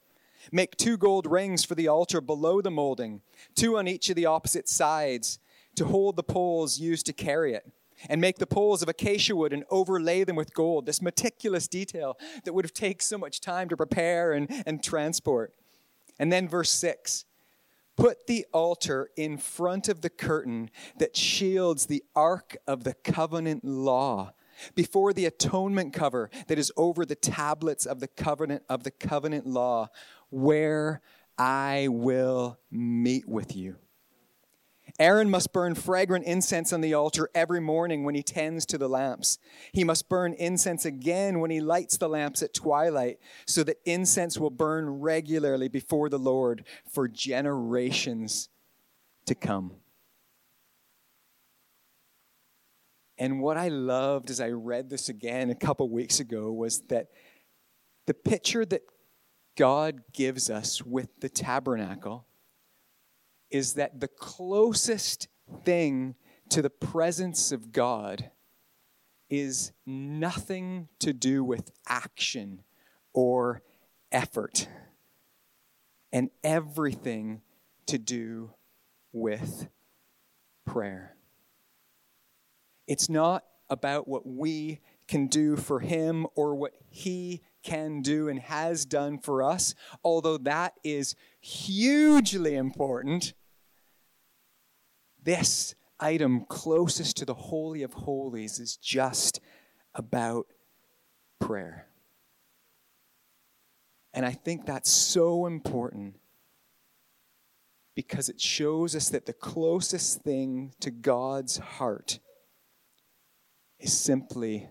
Make 0.53 0.77
two 0.77 0.97
gold 0.97 1.27
rings 1.27 1.65
for 1.65 1.75
the 1.75 1.89
altar 1.89 2.21
below 2.21 2.61
the 2.61 2.71
molding, 2.71 3.23
two 3.55 3.79
on 3.79 3.89
each 3.89 4.11
of 4.11 4.17
the 4.17 4.27
opposite 4.27 4.69
sides, 4.69 5.39
to 5.77 5.87
hold 5.87 6.17
the 6.17 6.23
poles 6.23 6.79
used 6.79 7.07
to 7.07 7.13
carry 7.13 7.55
it. 7.55 7.71
And 8.09 8.21
make 8.21 8.39
the 8.39 8.47
poles 8.47 8.83
of 8.83 8.89
acacia 8.89 9.35
wood 9.35 9.53
and 9.53 9.65
overlay 9.71 10.25
them 10.25 10.37
with 10.37 10.53
gold. 10.53 10.85
This 10.85 11.01
meticulous 11.01 11.69
detail 11.69 12.19
that 12.45 12.53
would 12.53 12.65
have 12.65 12.75
taken 12.75 13.01
so 13.01 13.17
much 13.17 13.41
time 13.41 13.69
to 13.69 13.77
prepare 13.77 14.33
and, 14.33 14.51
and 14.67 14.83
transport. 14.83 15.55
And 16.19 16.33
then 16.33 16.49
verse 16.49 16.71
6 16.73 17.25
Put 17.97 18.27
the 18.27 18.45
altar 18.53 19.11
in 19.17 19.39
front 19.39 19.89
of 19.89 20.01
the 20.01 20.11
curtain 20.11 20.71
that 20.99 21.17
shields 21.17 21.87
the 21.87 22.03
ark 22.17 22.57
of 22.67 22.83
the 22.83 22.95
covenant 22.95 23.65
law 23.65 24.33
before 24.75 25.13
the 25.13 25.27
atonement 25.27 25.93
cover 25.93 26.31
that 26.49 26.59
is 26.59 26.73
over 26.77 27.05
the 27.05 27.15
tablets 27.15 27.87
of 27.87 28.01
the 28.01 28.09
covenant 28.09 28.63
of 28.69 28.85
the 28.85 28.91
covenant 28.91 29.47
law 29.47 29.89
where 30.31 31.01
I 31.39 31.89
will 31.91 32.59
meet 32.71 33.29
with 33.29 33.57
you. 33.57 33.77
Aaron 35.01 35.29
must 35.29 35.53
burn 35.53 35.75
fragrant 35.75 36.25
incense 36.25 36.73
on 36.73 36.81
the 36.81 36.95
altar 36.95 37.29
every 37.35 37.61
morning 37.61 38.05
when 38.05 38.15
he 38.15 38.23
tends 38.23 38.65
to 38.67 38.79
the 38.79 38.89
lamps. 38.89 39.39
He 39.73 39.83
must 39.83 40.09
burn 40.09 40.35
incense 40.35 40.85
again 40.85 41.41
when 41.41 41.51
he 41.51 41.61
lights 41.61 41.97
the 41.97 42.09
lamps 42.09 42.43
at 42.43 42.55
twilight, 42.55 43.19
so 43.45 43.65
that 43.65 43.79
incense 43.85 44.39
will 44.39 44.51
burn 44.51 45.01
regularly 45.01 45.69
before 45.69 46.09
the 46.09 46.19
Lord 46.19 46.65
for 46.89 47.09
generations 47.09 48.49
to 49.27 49.35
come. 49.35 49.73
And 53.19 53.41
what 53.41 53.57
I 53.57 53.69
loved 53.69 54.31
as 54.31 54.41
I 54.41 54.51
read 54.51 54.91
this 54.91 55.09
again 55.09 55.51
a 55.51 55.55
couple 55.55 55.89
weeks 55.89 56.21
ago 56.21 56.53
was 56.53 56.81
that 56.89 57.09
the 58.07 58.15
picture 58.15 58.65
that 58.65 58.83
God 59.57 60.01
gives 60.13 60.51
us 60.51 60.83
with 60.83 61.09
the 61.21 61.29
tabernacle 61.29 62.27
is 63.51 63.75
that 63.75 64.01
the 64.01 64.09
closest 64.09 65.29
thing 65.65 66.17
to 66.49 66.61
the 66.61 66.71
presence 66.71 67.53
of 67.53 67.71
God 67.71 68.31
is 69.31 69.73
nothing 69.87 70.89
to 70.99 71.13
do 71.13 71.45
with 71.45 71.71
action 71.87 72.63
or 73.13 73.63
effort, 74.11 74.69
and 76.13 76.31
everything 76.43 77.43
to 77.87 77.99
do 77.99 78.51
with 79.13 79.69
prayer. 80.67 81.14
It's 82.87 83.09
not 83.09 83.45
about 83.71 84.07
what 84.07 84.27
we 84.27 84.81
can 85.09 85.27
do 85.27 85.57
for 85.57 85.81
him 85.81 86.27
or 86.35 86.55
what 86.55 86.73
he 86.89 87.43
can 87.63 88.03
do 88.03 88.29
and 88.29 88.39
has 88.41 88.85
done 88.85 89.19
for 89.19 89.43
us, 89.43 89.75
although 90.03 90.39
that 90.39 90.75
is 90.85 91.15
hugely 91.41 92.55
important. 92.55 93.33
This 95.23 95.75
item 95.99 96.45
closest 96.45 97.17
to 97.17 97.25
the 97.25 97.35
Holy 97.35 97.83
of 97.83 97.95
Holies 97.95 98.59
is 98.59 98.77
just 98.77 99.41
about 99.95 100.47
prayer. 101.41 101.87
And 104.13 104.25
I 104.25 104.33
think 104.33 104.67
that's 104.67 104.91
so 104.91 105.47
important 105.47 106.21
because 107.95 108.29
it 108.29 108.41
shows 108.41 108.95
us 108.95 109.09
that 109.09 109.27
the 109.27 109.33
closest 109.33 110.23
thing 110.23 110.73
to 110.81 110.91
God's 110.91 111.59
heart 111.59 112.19
is 113.85 113.93
simply 113.93 114.67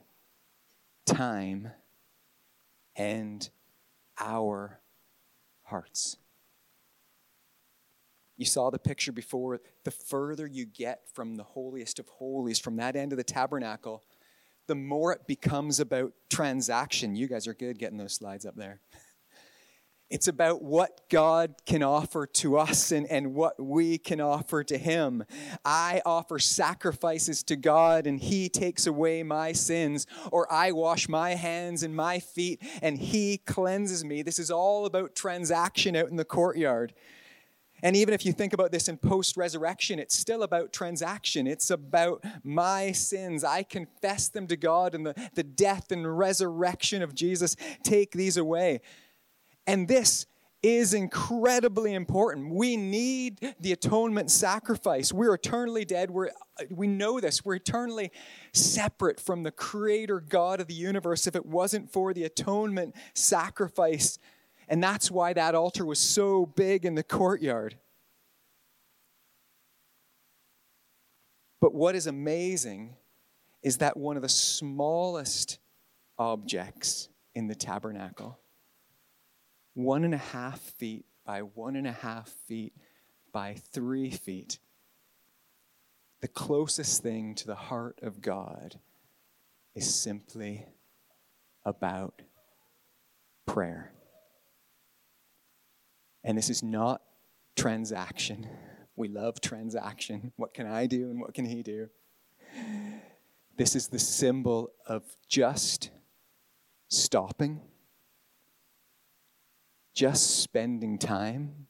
time 1.05 1.69
and 2.95 3.47
our 4.19 4.79
hearts. 5.61 6.17
You 8.37 8.45
saw 8.45 8.71
the 8.71 8.79
picture 8.79 9.11
before. 9.11 9.61
The 9.83 9.91
further 9.91 10.47
you 10.47 10.65
get 10.65 11.01
from 11.13 11.35
the 11.35 11.43
holiest 11.43 11.99
of 11.99 12.07
holies, 12.09 12.57
from 12.57 12.77
that 12.77 12.95
end 12.95 13.13
of 13.13 13.17
the 13.17 13.23
tabernacle, 13.23 14.03
the 14.67 14.75
more 14.75 15.13
it 15.13 15.27
becomes 15.27 15.79
about 15.79 16.13
transaction. 16.31 17.15
You 17.15 17.27
guys 17.27 17.47
are 17.47 17.53
good 17.53 17.77
getting 17.77 17.99
those 17.99 18.15
slides 18.15 18.47
up 18.47 18.55
there. 18.55 18.79
It's 20.09 20.27
about 20.27 20.61
what 20.61 21.09
God 21.09 21.55
can 21.65 21.81
offer 21.81 22.27
to 22.27 22.57
us 22.57 22.91
and, 22.91 23.07
and 23.07 23.33
what 23.33 23.59
we 23.59 23.97
can 23.97 24.21
offer 24.21 24.63
to 24.63 24.77
Him. 24.77 25.23
I 25.65 26.01
offer 26.05 26.37
sacrifices 26.37 27.41
to 27.43 27.55
God 27.55 28.05
and 28.05 28.19
He 28.19 28.47
takes 28.47 28.85
away 28.85 29.23
my 29.23 29.53
sins, 29.53 30.05
or 30.31 30.51
I 30.51 30.71
wash 30.71 31.09
my 31.09 31.31
hands 31.31 31.81
and 31.81 31.95
my 31.95 32.19
feet 32.19 32.61
and 32.81 32.97
He 32.99 33.37
cleanses 33.39 34.05
me. 34.05 34.21
This 34.21 34.39
is 34.39 34.51
all 34.51 34.85
about 34.85 35.15
transaction 35.15 35.95
out 35.95 36.09
in 36.09 36.17
the 36.17 36.25
courtyard. 36.25 36.93
And 37.83 37.97
even 37.97 38.13
if 38.13 38.25
you 38.25 38.31
think 38.31 38.53
about 38.53 38.71
this 38.71 38.87
in 38.87 38.97
post 38.97 39.35
resurrection, 39.35 39.99
it's 39.99 40.15
still 40.15 40.43
about 40.43 40.71
transaction. 40.71 41.47
It's 41.47 41.69
about 41.69 42.23
my 42.41 42.93
sins. 42.93 43.43
I 43.43 43.63
confess 43.63 44.29
them 44.29 44.47
to 44.47 44.55
God, 44.55 44.95
and 44.95 45.05
the, 45.05 45.29
the 45.33 45.43
death 45.43 45.91
and 45.91 46.17
resurrection 46.17 47.01
of 47.01 47.13
Jesus 47.13 47.57
take 47.83 48.13
these 48.13 48.37
away. 48.37 48.79
And 49.65 49.87
this 49.87 50.25
is 50.63 50.93
incredibly 50.93 51.93
important. 51.93 52.53
We 52.53 52.77
need 52.77 53.53
the 53.59 53.73
atonement 53.73 54.31
sacrifice. 54.31 55.11
We're 55.11 55.33
eternally 55.33 55.83
dead. 55.83 56.09
We're, 56.09 56.29
we 56.69 56.87
know 56.87 57.19
this. 57.19 57.43
We're 57.43 57.55
eternally 57.55 58.11
separate 58.53 59.19
from 59.19 59.43
the 59.43 59.51
creator 59.51 60.21
God 60.21 60.61
of 60.61 60.67
the 60.67 60.73
universe 60.73 61.27
if 61.27 61.35
it 61.35 61.45
wasn't 61.45 61.91
for 61.91 62.13
the 62.13 62.23
atonement 62.23 62.95
sacrifice. 63.13 64.17
And 64.69 64.81
that's 64.81 65.11
why 65.11 65.33
that 65.33 65.53
altar 65.53 65.85
was 65.85 65.99
so 65.99 66.45
big 66.45 66.85
in 66.85 66.95
the 66.95 67.03
courtyard. 67.03 67.75
But 71.59 71.73
what 71.73 71.93
is 71.95 72.07
amazing 72.07 72.95
is 73.61 73.77
that 73.77 73.97
one 73.97 74.15
of 74.15 74.21
the 74.21 74.29
smallest 74.29 75.59
objects 76.17 77.09
in 77.35 77.47
the 77.47 77.55
tabernacle 77.55 78.39
one 79.73 80.03
and 80.03 80.13
a 80.13 80.17
half 80.17 80.59
feet 80.59 81.05
by 81.25 81.41
one 81.41 81.75
and 81.75 81.87
a 81.87 81.91
half 81.91 82.29
feet 82.47 82.73
by 83.31 83.55
three 83.71 84.11
feet, 84.11 84.59
the 86.21 86.27
closest 86.27 87.01
thing 87.01 87.35
to 87.35 87.47
the 87.47 87.55
heart 87.55 87.99
of 88.01 88.21
God 88.21 88.79
is 89.75 89.93
simply 89.93 90.65
about 91.65 92.21
prayer. 93.45 93.93
And 96.23 96.37
this 96.37 96.49
is 96.49 96.63
not 96.63 97.01
transaction. 97.55 98.47
We 98.95 99.07
love 99.07 99.41
transaction. 99.41 100.31
What 100.37 100.53
can 100.53 100.67
I 100.67 100.85
do 100.85 101.09
and 101.09 101.19
what 101.19 101.33
can 101.33 101.45
he 101.45 101.63
do? 101.63 101.89
This 103.57 103.75
is 103.75 103.87
the 103.87 103.99
symbol 103.99 104.71
of 104.87 105.03
just 105.27 105.89
stopping, 106.89 107.61
just 109.93 110.41
spending 110.41 110.97
time, 110.97 111.67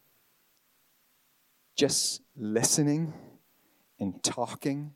just 1.76 2.22
listening 2.36 3.14
and 4.00 4.24
talking. 4.24 4.94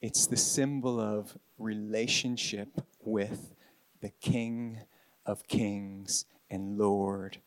It's 0.00 0.26
the 0.26 0.36
symbol 0.36 1.00
of 1.00 1.36
relationship 1.58 2.68
with 3.02 3.54
the 4.00 4.10
King 4.20 4.80
of 5.26 5.46
Kings 5.46 6.24
and 6.50 6.78
Lord 6.78 7.38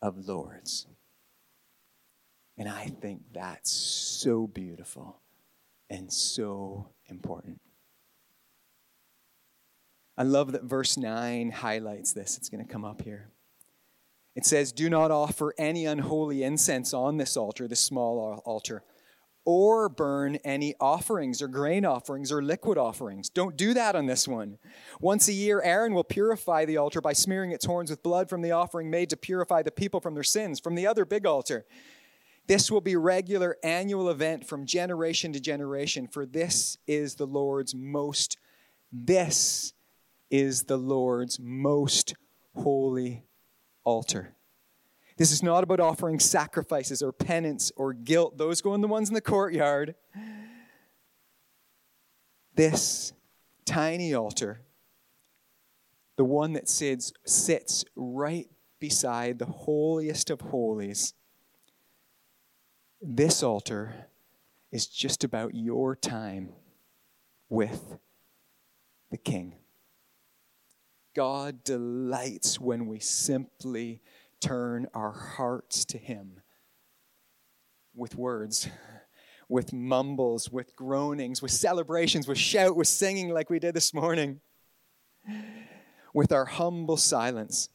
of 0.00 0.28
Lords. 0.28 0.86
And 2.56 2.68
I 2.68 2.86
think 2.86 3.22
that's 3.32 3.70
so 3.70 4.46
beautiful 4.46 5.20
and 5.88 6.12
so 6.12 6.88
important. 7.06 7.60
I 10.16 10.22
love 10.22 10.52
that 10.52 10.64
verse 10.64 10.96
9 10.96 11.50
highlights 11.50 12.12
this. 12.12 12.36
It's 12.36 12.48
going 12.48 12.64
to 12.64 12.70
come 12.70 12.84
up 12.84 13.02
here. 13.02 13.30
It 14.36 14.46
says, 14.46 14.72
Do 14.72 14.88
not 14.88 15.10
offer 15.10 15.54
any 15.58 15.86
unholy 15.86 16.42
incense 16.42 16.94
on 16.94 17.16
this 17.16 17.36
altar, 17.36 17.66
this 17.66 17.80
small 17.80 18.40
altar, 18.44 18.82
or 19.44 19.88
burn 19.88 20.36
any 20.36 20.74
offerings 20.80 21.42
or 21.42 21.48
grain 21.48 21.84
offerings 21.84 22.30
or 22.30 22.42
liquid 22.42 22.78
offerings. 22.78 23.28
Don't 23.28 23.56
do 23.56 23.74
that 23.74 23.96
on 23.96 24.06
this 24.06 24.28
one. 24.28 24.58
Once 25.00 25.28
a 25.28 25.32
year, 25.32 25.60
Aaron 25.62 25.94
will 25.94 26.04
purify 26.04 26.64
the 26.64 26.76
altar 26.76 27.00
by 27.00 27.12
smearing 27.12 27.50
its 27.50 27.64
horns 27.64 27.90
with 27.90 28.02
blood 28.02 28.28
from 28.28 28.42
the 28.42 28.52
offering 28.52 28.90
made 28.90 29.10
to 29.10 29.16
purify 29.16 29.62
the 29.62 29.70
people 29.70 30.00
from 30.00 30.14
their 30.14 30.22
sins, 30.22 30.60
from 30.60 30.74
the 30.74 30.86
other 30.86 31.04
big 31.04 31.26
altar. 31.26 31.64
This 32.46 32.70
will 32.70 32.80
be 32.80 32.96
regular 32.96 33.56
annual 33.62 34.10
event 34.10 34.46
from 34.46 34.66
generation 34.66 35.32
to 35.32 35.40
generation, 35.40 36.06
for 36.08 36.26
this 36.26 36.76
is 36.86 37.14
the 37.14 37.26
Lord's 37.26 37.74
most, 37.74 38.38
this 38.92 39.72
is 40.30 40.64
the 40.64 40.76
Lord's 40.76 41.38
most 41.40 42.14
holy 42.54 43.24
altar. 43.84 44.34
This 45.16 45.32
is 45.32 45.42
not 45.42 45.64
about 45.64 45.80
offering 45.80 46.18
sacrifices 46.18 47.02
or 47.02 47.12
penance 47.12 47.70
or 47.76 47.92
guilt. 47.92 48.38
Those 48.38 48.62
go 48.62 48.74
in 48.74 48.80
the 48.80 48.88
ones 48.88 49.08
in 49.08 49.14
the 49.14 49.20
courtyard. 49.20 49.94
This 52.54 53.12
tiny 53.64 54.14
altar, 54.14 54.62
the 56.16 56.24
one 56.24 56.54
that 56.54 56.68
sits, 56.68 57.12
sits 57.26 57.84
right 57.94 58.48
beside 58.78 59.38
the 59.38 59.46
holiest 59.46 60.30
of 60.30 60.40
holies, 60.40 61.14
this 63.02 63.42
altar 63.42 64.06
is 64.72 64.86
just 64.86 65.24
about 65.24 65.54
your 65.54 65.96
time 65.96 66.50
with 67.48 67.98
the 69.10 69.16
King. 69.16 69.59
God 71.14 71.64
delights 71.64 72.60
when 72.60 72.86
we 72.86 73.00
simply 73.00 74.00
turn 74.40 74.86
our 74.94 75.12
hearts 75.12 75.84
to 75.86 75.98
Him 75.98 76.40
with 77.94 78.14
words, 78.14 78.68
with 79.48 79.72
mumbles, 79.72 80.50
with 80.50 80.76
groanings, 80.76 81.42
with 81.42 81.50
celebrations, 81.50 82.28
with 82.28 82.38
shout, 82.38 82.76
with 82.76 82.88
singing 82.88 83.30
like 83.30 83.50
we 83.50 83.58
did 83.58 83.74
this 83.74 83.92
morning, 83.92 84.40
with 86.14 86.32
our 86.32 86.44
humble 86.44 86.96
silence. 86.96 87.68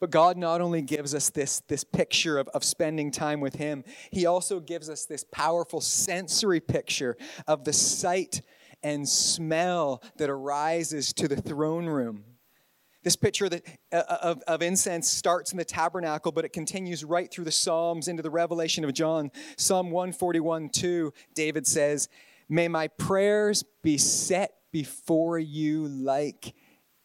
But 0.00 0.10
God 0.10 0.36
not 0.36 0.60
only 0.60 0.82
gives 0.82 1.14
us 1.14 1.30
this, 1.30 1.60
this 1.68 1.84
picture 1.84 2.36
of, 2.36 2.48
of 2.48 2.64
spending 2.64 3.12
time 3.12 3.40
with 3.40 3.54
Him, 3.54 3.84
He 4.10 4.26
also 4.26 4.58
gives 4.58 4.90
us 4.90 5.06
this 5.06 5.24
powerful 5.30 5.80
sensory 5.80 6.58
picture 6.58 7.16
of 7.46 7.62
the 7.62 7.72
sight 7.72 8.42
and 8.82 9.08
smell 9.08 10.02
that 10.16 10.30
arises 10.30 11.12
to 11.14 11.28
the 11.28 11.36
throne 11.36 11.86
room. 11.86 12.24
This 13.02 13.16
picture 13.16 13.46
uh, 13.46 13.58
uh, 13.96 14.18
of, 14.22 14.42
of 14.46 14.62
incense 14.62 15.10
starts 15.10 15.50
in 15.50 15.58
the 15.58 15.64
tabernacle, 15.64 16.30
but 16.30 16.44
it 16.44 16.52
continues 16.52 17.04
right 17.04 17.30
through 17.30 17.44
the 17.44 17.52
Psalms 17.52 18.06
into 18.06 18.22
the 18.22 18.30
revelation 18.30 18.84
of 18.84 18.94
John. 18.94 19.30
Psalm 19.56 19.90
141 19.90 20.68
2, 20.68 21.12
David 21.34 21.66
says, 21.66 22.08
May 22.48 22.68
my 22.68 22.88
prayers 22.88 23.64
be 23.82 23.98
set 23.98 24.52
before 24.70 25.38
you 25.38 25.88
like 25.88 26.54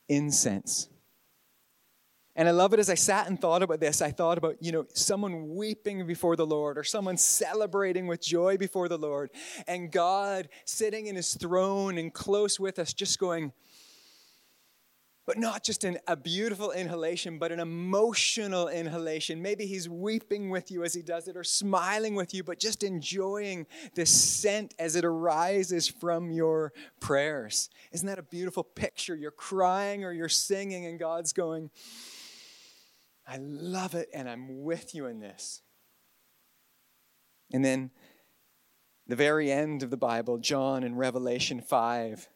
incense. 0.08 0.90
And 2.38 2.48
I 2.48 2.52
love 2.52 2.72
it 2.72 2.80
as 2.80 2.88
I 2.88 2.94
sat 2.94 3.28
and 3.28 3.42
thought 3.42 3.64
about 3.64 3.80
this. 3.80 4.00
I 4.00 4.12
thought 4.12 4.38
about, 4.38 4.58
you 4.62 4.72
know, 4.72 4.86
someone 4.94 5.56
weeping 5.56 6.06
before 6.06 6.36
the 6.36 6.46
Lord 6.46 6.78
or 6.78 6.84
someone 6.84 7.18
celebrating 7.18 8.06
with 8.06 8.22
joy 8.22 8.58
before 8.58 8.88
the 8.88 8.98
Lord, 8.98 9.32
and 9.68 9.92
God 9.92 10.48
sitting 10.64 11.08
in 11.08 11.16
his 11.16 11.34
throne 11.34 11.98
and 11.98 12.14
close 12.14 12.60
with 12.60 12.78
us, 12.78 12.94
just 12.94 13.18
going, 13.18 13.54
but 15.26 15.40
not 15.40 15.64
just 15.64 15.84
an, 15.84 15.98
a 16.08 16.16
beautiful 16.16 16.72
inhalation, 16.72 17.40
but 17.40 17.52
an 17.52 17.60
emotional 17.60 18.68
inhalation. 18.68 19.42
Maybe 19.42 19.66
he's 19.66 19.90
weeping 19.90 20.52
with 20.52 20.70
you 20.70 20.84
as 20.84 20.94
he 20.94 21.02
does 21.02 21.28
it, 21.28 21.36
or 21.36 21.44
smiling 21.44 22.14
with 22.14 22.36
you, 22.36 22.44
but 22.44 22.60
just 22.60 22.84
enjoying 22.84 23.66
the 23.96 24.06
scent 24.06 24.76
as 24.78 24.96
it 24.96 25.04
arises 25.04 25.88
from 25.88 26.30
your 26.30 26.72
prayers. 27.00 27.72
Isn't 27.92 28.08
that 28.08 28.20
a 28.20 28.24
beautiful 28.24 28.64
picture? 28.64 29.16
You're 29.16 29.32
crying 29.32 30.06
or 30.06 30.14
you're 30.14 30.30
singing, 30.30 30.86
and 30.86 31.00
God's 31.00 31.34
going, 31.34 31.72
I 33.28 33.38
love 33.40 33.94
it, 33.94 34.10
and 34.14 34.30
I'm 34.30 34.64
with 34.64 34.96
you 34.96 35.06
in 35.06 35.20
this. 35.20 35.62
And 37.52 37.64
then 37.64 37.92
the 39.06 39.16
very 39.16 39.52
end 39.52 39.84
of 39.84 39.90
the 39.90 39.98
Bible, 39.98 40.38
John 40.38 40.84
in 40.84 40.96
Revelation 40.96 41.62
5 41.62 42.30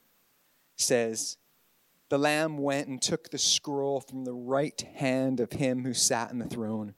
says, 0.76 1.38
the 2.10 2.18
Lamb 2.18 2.58
went 2.58 2.90
and 2.90 3.02
took 3.02 3.30
the 3.30 3.38
scroll 3.38 4.02
from 4.02 4.26
the 4.26 4.34
right 4.34 4.82
hand 4.96 5.40
of 5.40 5.54
him 5.54 5.86
who 5.86 5.94
sat 5.94 6.30
in 6.32 6.40
the 6.40 6.46
throne. 6.46 6.94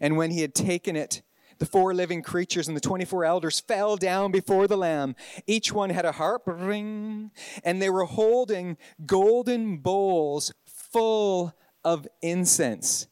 And 0.00 0.18
when 0.18 0.30
he 0.30 0.42
had 0.42 0.54
taken 0.54 0.96
it, 0.96 1.22
the 1.58 1.64
four 1.64 1.94
living 1.94 2.22
creatures 2.22 2.68
and 2.68 2.76
the 2.76 2.82
24 2.82 3.24
elders 3.24 3.60
fell 3.60 3.96
down 3.96 4.32
before 4.32 4.66
the 4.66 4.76
Lamb. 4.76 5.16
Each 5.46 5.72
one 5.72 5.88
had 5.88 6.04
a 6.04 6.12
harp, 6.12 6.42
ring, 6.46 7.30
and 7.64 7.80
they 7.80 7.88
were 7.88 8.04
holding 8.04 8.76
golden 9.06 9.78
bowls 9.78 10.52
full 10.66 11.54
of 11.86 12.08
incense, 12.20 13.06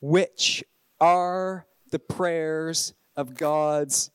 which 0.00 0.62
are 1.00 1.66
the 1.90 1.98
prayers 1.98 2.94
of 3.16 3.34
God's 3.34 4.12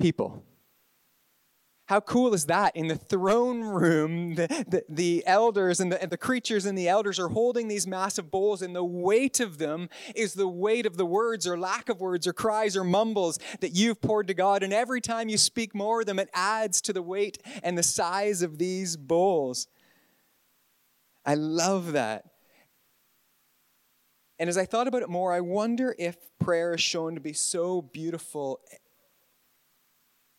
people. 0.00 0.42
How 1.84 2.00
cool 2.00 2.32
is 2.32 2.46
that? 2.46 2.74
In 2.74 2.88
the 2.88 2.96
throne 2.96 3.60
room, 3.60 4.34
the, 4.36 4.46
the, 4.66 4.84
the 4.88 5.26
elders 5.26 5.78
and 5.78 5.92
the, 5.92 6.00
and 6.00 6.10
the, 6.10 6.16
creatures 6.16 6.64
and 6.64 6.76
the 6.78 6.88
elders 6.88 7.18
are 7.18 7.28
holding 7.28 7.68
these 7.68 7.86
massive 7.86 8.30
bowls, 8.30 8.62
and 8.62 8.74
the 8.74 8.82
weight 8.82 9.40
of 9.40 9.58
them 9.58 9.90
is 10.14 10.32
the 10.32 10.48
weight 10.48 10.86
of 10.86 10.96
the 10.96 11.04
words 11.04 11.46
or 11.46 11.58
lack 11.58 11.90
of 11.90 12.00
words 12.00 12.26
or 12.26 12.32
cries 12.32 12.78
or 12.78 12.82
mumbles 12.82 13.38
that 13.60 13.76
you've 13.76 14.00
poured 14.00 14.26
to 14.28 14.34
God. 14.34 14.62
And 14.62 14.72
every 14.72 15.02
time 15.02 15.28
you 15.28 15.36
speak 15.36 15.74
more 15.74 16.00
of 16.00 16.06
them, 16.06 16.18
it 16.18 16.30
adds 16.32 16.80
to 16.80 16.94
the 16.94 17.02
weight 17.02 17.36
and 17.62 17.76
the 17.76 17.82
size 17.82 18.40
of 18.40 18.56
these 18.56 18.96
bowls. 18.96 19.66
I 21.26 21.34
love 21.34 21.92
that. 21.92 22.24
And 24.38 24.48
as 24.48 24.58
I 24.58 24.64
thought 24.64 24.88
about 24.88 25.02
it 25.02 25.08
more, 25.08 25.32
I 25.32 25.40
wonder 25.40 25.94
if 25.98 26.16
prayer 26.38 26.74
is 26.74 26.80
shown 26.80 27.14
to 27.14 27.20
be 27.20 27.32
so 27.32 27.82
beautiful 27.82 28.60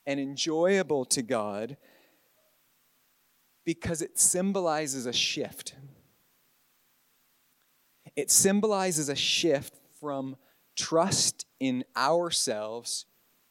and 0.05 0.19
enjoyable 0.19 1.05
to 1.05 1.21
God 1.21 1.77
because 3.65 4.01
it 4.01 4.19
symbolizes 4.19 5.05
a 5.05 5.13
shift. 5.13 5.75
It 8.15 8.29
symbolizes 8.29 9.10
a 9.10 9.15
shift 9.15 9.75
from 9.99 10.36
trust 10.75 11.45
in 11.60 11.84
ourselves 11.95 13.05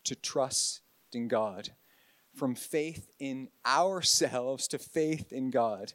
to 0.05 0.15
trust 0.15 0.83
in 1.13 1.29
God, 1.29 1.71
from 2.35 2.55
faith 2.55 3.11
in 3.19 3.49
ourselves 3.67 4.69
to 4.69 4.79
faith 4.79 5.33
in 5.33 5.51
God 5.51 5.95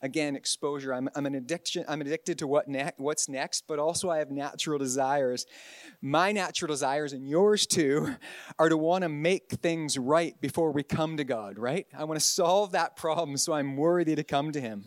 again 0.00 0.36
exposure 0.36 0.94
i'm, 0.94 1.08
I'm 1.14 1.26
an 1.26 1.34
addiction 1.34 1.84
i'm 1.88 2.00
addicted 2.00 2.38
to 2.38 2.46
what 2.46 2.68
ne- 2.68 2.92
what's 2.96 3.28
next 3.28 3.64
but 3.66 3.78
also 3.78 4.10
i 4.10 4.18
have 4.18 4.30
natural 4.30 4.78
desires 4.78 5.46
my 6.00 6.32
natural 6.32 6.68
desires 6.68 7.12
and 7.12 7.28
yours 7.28 7.66
too 7.66 8.14
are 8.58 8.68
to 8.68 8.76
want 8.76 9.02
to 9.02 9.08
make 9.08 9.50
things 9.50 9.98
right 9.98 10.40
before 10.40 10.72
we 10.72 10.82
come 10.82 11.16
to 11.16 11.24
god 11.24 11.58
right 11.58 11.86
i 11.96 12.04
want 12.04 12.18
to 12.18 12.24
solve 12.24 12.72
that 12.72 12.96
problem 12.96 13.36
so 13.36 13.52
i'm 13.52 13.76
worthy 13.76 14.14
to 14.14 14.24
come 14.24 14.52
to 14.52 14.60
him 14.60 14.84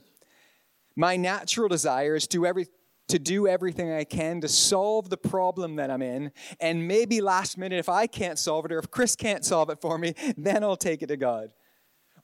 my 0.96 1.16
natural 1.18 1.68
desire 1.68 2.16
is 2.16 2.28
to 2.28 2.46
every 2.46 2.68
to 3.12 3.20
do 3.20 3.46
everything 3.46 3.92
I 3.92 4.06
can 4.06 4.40
to 4.42 4.48
solve 4.48 5.10
the 5.10 5.18
problem 5.18 5.76
that 5.76 5.92
I'm 5.92 6.02
in. 6.02 6.32
And 6.62 6.88
maybe 6.88 7.20
last 7.20 7.58
minute, 7.58 7.78
if 7.78 7.90
I 7.90 8.08
can't 8.08 8.40
solve 8.40 8.66
it 8.66 8.72
or 8.72 8.80
if 8.80 8.90
Chris 8.90 9.18
can't 9.18 9.44
solve 9.44 9.70
it 9.70 9.82
for 9.82 9.98
me, 9.98 10.16
then 10.38 10.64
I'll 10.64 10.78
take 10.78 11.02
it 11.02 11.08
to 11.08 11.18
God. 11.18 11.52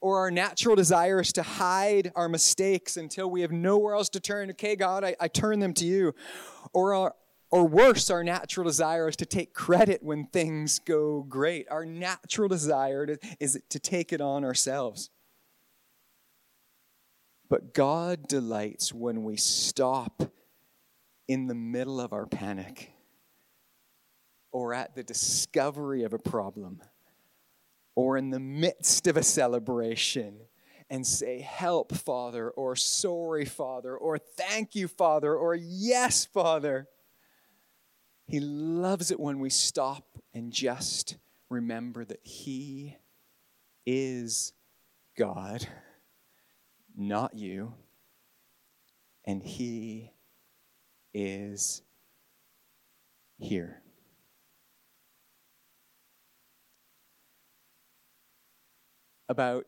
Or 0.00 0.18
our 0.18 0.30
natural 0.30 0.76
desire 0.76 1.20
is 1.20 1.32
to 1.34 1.42
hide 1.42 2.12
our 2.14 2.28
mistakes 2.28 2.96
until 2.96 3.30
we 3.30 3.40
have 3.40 3.52
nowhere 3.52 3.94
else 3.94 4.08
to 4.10 4.20
turn. 4.20 4.50
Okay, 4.50 4.76
God, 4.76 5.04
I, 5.04 5.16
I 5.20 5.28
turn 5.28 5.58
them 5.58 5.74
to 5.74 5.84
you. 5.84 6.14
Or 6.72 6.94
our, 6.94 7.14
or 7.50 7.66
worse, 7.66 8.10
our 8.10 8.22
natural 8.22 8.64
desire 8.64 9.08
is 9.08 9.16
to 9.16 9.26
take 9.26 9.54
credit 9.54 10.02
when 10.02 10.26
things 10.26 10.78
go 10.78 11.22
great. 11.22 11.66
Our 11.70 11.84
natural 11.84 12.48
desire 12.48 13.06
to, 13.06 13.18
is 13.40 13.60
to 13.70 13.78
take 13.78 14.12
it 14.12 14.20
on 14.20 14.44
ourselves. 14.44 15.10
But 17.48 17.72
God 17.72 18.28
delights 18.28 18.92
when 18.92 19.24
we 19.24 19.36
stop 19.36 20.30
in 21.26 21.46
the 21.46 21.54
middle 21.54 22.00
of 22.00 22.12
our 22.12 22.26
panic 22.26 22.92
or 24.52 24.74
at 24.74 24.94
the 24.94 25.02
discovery 25.02 26.02
of 26.02 26.12
a 26.12 26.18
problem 26.18 26.80
or 27.98 28.16
in 28.16 28.30
the 28.30 28.38
midst 28.38 29.08
of 29.08 29.16
a 29.16 29.22
celebration 29.24 30.38
and 30.88 31.04
say, 31.04 31.40
Help, 31.40 31.92
Father, 31.92 32.48
or 32.48 32.76
Sorry, 32.76 33.44
Father, 33.44 33.96
or 33.96 34.18
Thank 34.18 34.76
you, 34.76 34.86
Father, 34.86 35.34
or 35.34 35.56
Yes, 35.56 36.24
Father. 36.24 36.86
He 38.24 38.38
loves 38.38 39.10
it 39.10 39.18
when 39.18 39.40
we 39.40 39.50
stop 39.50 40.04
and 40.32 40.52
just 40.52 41.16
remember 41.50 42.04
that 42.04 42.20
He 42.22 42.96
is 43.84 44.52
God, 45.16 45.66
not 46.96 47.34
you, 47.34 47.74
and 49.24 49.42
He 49.42 50.12
is 51.12 51.82
here. 53.38 53.82
About 59.30 59.66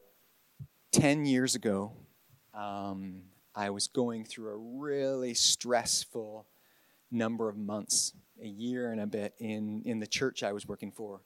10 0.93 1.27
years 1.27 1.55
ago, 1.55 1.93
um, 2.55 3.25
I 3.55 3.69
was 3.69 3.89
going 3.89 4.25
through 4.25 4.49
a 4.49 4.57
really 4.57 5.35
stressful 5.35 6.47
number 7.11 7.47
of 7.51 7.59
months 7.59 8.15
a 8.41 8.47
year 8.47 8.91
and 8.91 9.03
a 9.03 9.07
bit 9.07 9.35
in, 9.39 9.83
in 9.85 9.99
the 9.99 10.07
church 10.07 10.43
I 10.43 10.53
was 10.53 10.67
working 10.67 10.91
for 10.91 11.21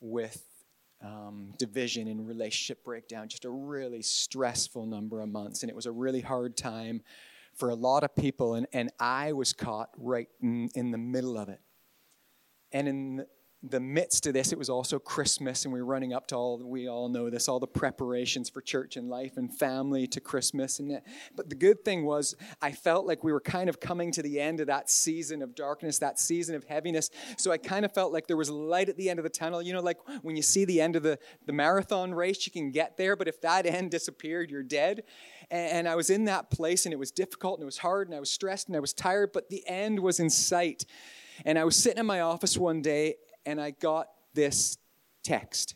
with 0.00 0.40
um, 1.02 1.52
division 1.58 2.06
and 2.06 2.28
relationship 2.28 2.84
breakdown, 2.84 3.28
just 3.28 3.44
a 3.44 3.50
really 3.50 4.02
stressful 4.02 4.86
number 4.86 5.20
of 5.20 5.28
months. 5.28 5.64
And 5.64 5.70
it 5.70 5.74
was 5.74 5.86
a 5.86 5.92
really 5.92 6.20
hard 6.20 6.56
time 6.56 7.02
for 7.56 7.70
a 7.70 7.74
lot 7.74 8.04
of 8.04 8.14
people. 8.14 8.54
And, 8.54 8.68
and 8.72 8.90
I 9.00 9.32
was 9.32 9.52
caught 9.52 9.90
right 9.96 10.28
in, 10.40 10.68
in 10.76 10.92
the 10.92 10.98
middle 10.98 11.36
of 11.36 11.48
it. 11.48 11.60
And 12.70 12.86
in 12.86 13.26
the 13.62 13.80
midst 13.80 14.24
of 14.28 14.34
this, 14.34 14.52
it 14.52 14.58
was 14.58 14.70
also 14.70 15.00
Christmas, 15.00 15.64
and 15.64 15.74
we 15.74 15.80
were 15.80 15.86
running 15.86 16.12
up 16.12 16.28
to 16.28 16.36
all, 16.36 16.62
we 16.62 16.88
all 16.88 17.08
know 17.08 17.28
this, 17.28 17.48
all 17.48 17.58
the 17.58 17.66
preparations 17.66 18.48
for 18.48 18.60
church 18.60 18.96
and 18.96 19.08
life 19.08 19.36
and 19.36 19.52
family 19.52 20.06
to 20.06 20.20
Christmas. 20.20 20.78
And 20.78 21.00
but 21.34 21.50
the 21.50 21.56
good 21.56 21.84
thing 21.84 22.04
was, 22.04 22.36
I 22.62 22.70
felt 22.70 23.04
like 23.04 23.24
we 23.24 23.32
were 23.32 23.40
kind 23.40 23.68
of 23.68 23.80
coming 23.80 24.12
to 24.12 24.22
the 24.22 24.40
end 24.40 24.60
of 24.60 24.68
that 24.68 24.88
season 24.88 25.42
of 25.42 25.56
darkness, 25.56 25.98
that 25.98 26.20
season 26.20 26.54
of 26.54 26.64
heaviness. 26.64 27.10
So 27.36 27.50
I 27.50 27.58
kind 27.58 27.84
of 27.84 27.92
felt 27.92 28.12
like 28.12 28.28
there 28.28 28.36
was 28.36 28.48
light 28.48 28.88
at 28.88 28.96
the 28.96 29.10
end 29.10 29.18
of 29.18 29.24
the 29.24 29.28
tunnel. 29.30 29.60
You 29.60 29.72
know, 29.72 29.82
like 29.82 29.98
when 30.22 30.36
you 30.36 30.42
see 30.42 30.64
the 30.64 30.80
end 30.80 30.94
of 30.94 31.02
the, 31.02 31.18
the 31.46 31.52
marathon 31.52 32.14
race, 32.14 32.46
you 32.46 32.52
can 32.52 32.70
get 32.70 32.96
there, 32.96 33.16
but 33.16 33.26
if 33.26 33.40
that 33.40 33.66
end 33.66 33.90
disappeared, 33.90 34.52
you're 34.52 34.62
dead. 34.62 35.02
And, 35.50 35.72
and 35.72 35.88
I 35.88 35.96
was 35.96 36.10
in 36.10 36.26
that 36.26 36.50
place, 36.50 36.86
and 36.86 36.92
it 36.92 36.98
was 36.98 37.10
difficult, 37.10 37.58
and 37.58 37.64
it 37.64 37.66
was 37.66 37.78
hard, 37.78 38.06
and 38.06 38.16
I 38.16 38.20
was 38.20 38.30
stressed, 38.30 38.68
and 38.68 38.76
I 38.76 38.80
was 38.80 38.92
tired, 38.92 39.32
but 39.32 39.50
the 39.50 39.66
end 39.66 39.98
was 39.98 40.20
in 40.20 40.30
sight. 40.30 40.84
And 41.44 41.58
I 41.58 41.64
was 41.64 41.76
sitting 41.76 41.98
in 41.98 42.06
my 42.06 42.20
office 42.20 42.56
one 42.56 42.82
day, 42.82 43.16
and 43.48 43.58
I 43.58 43.70
got 43.70 44.08
this 44.34 44.76
text. 45.24 45.74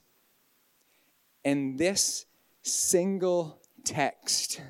And 1.43 1.79
this 1.79 2.27
single 2.61 3.63
text, 3.83 4.61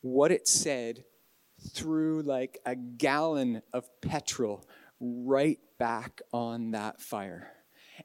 what 0.00 0.32
it 0.32 0.48
said, 0.48 1.04
threw 1.72 2.22
like 2.22 2.58
a 2.66 2.74
gallon 2.74 3.62
of 3.72 3.88
petrol 4.00 4.64
right 4.98 5.60
back 5.78 6.20
on 6.32 6.72
that 6.72 7.00
fire. 7.00 7.52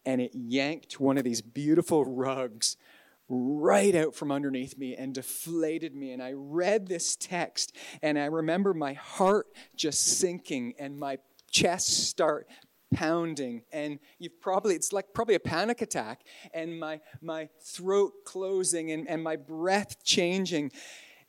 And 0.05 0.21
it 0.21 0.35
yanked 0.35 0.99
one 0.99 1.17
of 1.17 1.23
these 1.23 1.41
beautiful 1.41 2.05
rugs 2.05 2.77
right 3.27 3.95
out 3.95 4.13
from 4.13 4.31
underneath 4.31 4.77
me 4.77 4.95
and 4.95 5.15
deflated 5.15 5.95
me. 5.95 6.11
And 6.11 6.21
I 6.21 6.33
read 6.35 6.87
this 6.87 7.15
text, 7.15 7.75
and 8.03 8.19
I 8.19 8.25
remember 8.25 8.75
my 8.75 8.93
heart 8.93 9.47
just 9.75 10.19
sinking 10.19 10.75
and 10.77 10.99
my 10.99 11.17
chest 11.49 11.87
start 12.07 12.47
pounding. 12.93 13.63
And 13.71 13.99
you've 14.19 14.39
probably 14.41 14.75
it's 14.75 14.93
like 14.93 15.13
probably 15.13 15.35
a 15.35 15.39
panic 15.39 15.81
attack 15.81 16.21
and 16.53 16.79
my 16.79 16.99
my 17.21 17.49
throat 17.61 18.13
closing 18.25 18.91
and, 18.91 19.07
and 19.07 19.23
my 19.23 19.35
breath 19.35 20.03
changing 20.03 20.71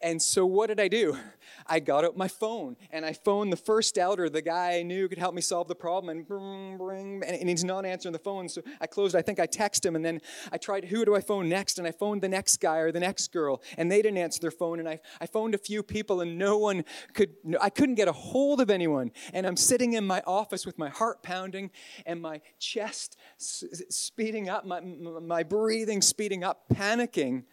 and 0.00 0.20
so 0.20 0.44
what 0.44 0.66
did 0.66 0.80
I 0.80 0.88
do? 0.88 1.16
I 1.66 1.80
got 1.80 2.04
out 2.04 2.16
my 2.16 2.28
phone 2.28 2.76
and 2.90 3.04
I 3.04 3.12
phoned 3.12 3.52
the 3.52 3.56
first 3.56 3.94
doubter, 3.94 4.28
the 4.28 4.42
guy 4.42 4.78
I 4.78 4.82
knew 4.82 5.08
could 5.08 5.18
help 5.18 5.34
me 5.34 5.40
solve 5.40 5.68
the 5.68 5.74
problem, 5.74 6.10
and 6.10 6.26
bring, 6.26 6.76
bring, 6.76 7.22
and 7.24 7.48
he's 7.48 7.64
not 7.64 7.84
answering 7.84 8.12
the 8.12 8.18
phone. 8.18 8.48
So 8.48 8.62
I 8.80 8.86
closed. 8.86 9.16
I 9.16 9.22
think 9.22 9.40
I 9.40 9.46
texted 9.46 9.86
him, 9.86 9.96
and 9.96 10.04
then 10.04 10.20
I 10.52 10.58
tried, 10.58 10.84
who 10.84 11.04
do 11.04 11.16
I 11.16 11.20
phone 11.20 11.48
next? 11.48 11.78
And 11.78 11.86
I 11.86 11.92
phoned 11.92 12.22
the 12.22 12.28
next 12.28 12.58
guy 12.58 12.78
or 12.78 12.92
the 12.92 13.00
next 13.00 13.32
girl, 13.32 13.62
and 13.76 13.90
they 13.90 14.02
didn't 14.02 14.18
answer 14.18 14.40
their 14.40 14.50
phone. 14.50 14.78
And 14.78 14.88
I, 14.88 15.00
I 15.20 15.26
phoned 15.26 15.54
a 15.54 15.58
few 15.58 15.82
people, 15.82 16.20
and 16.20 16.38
no 16.38 16.58
one 16.58 16.84
could. 17.14 17.34
I 17.60 17.70
couldn't 17.70 17.94
get 17.96 18.08
a 18.08 18.12
hold 18.12 18.60
of 18.60 18.70
anyone. 18.70 19.10
And 19.32 19.46
I'm 19.46 19.56
sitting 19.56 19.94
in 19.94 20.06
my 20.06 20.22
office 20.26 20.66
with 20.66 20.78
my 20.78 20.88
heart 20.88 21.22
pounding 21.22 21.70
and 22.04 22.20
my 22.20 22.40
chest 22.58 23.16
speeding 23.38 24.48
up, 24.48 24.64
my, 24.64 24.80
my 24.80 25.42
breathing 25.42 26.02
speeding 26.02 26.44
up, 26.44 26.64
panicking 26.72 27.44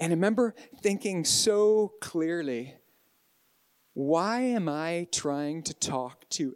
and 0.00 0.12
I 0.12 0.14
remember 0.14 0.54
thinking 0.80 1.24
so 1.24 1.92
clearly 2.00 2.74
why 3.94 4.42
am 4.42 4.68
I 4.68 5.08
trying 5.10 5.64
to 5.64 5.74
talk 5.74 6.28
to 6.30 6.54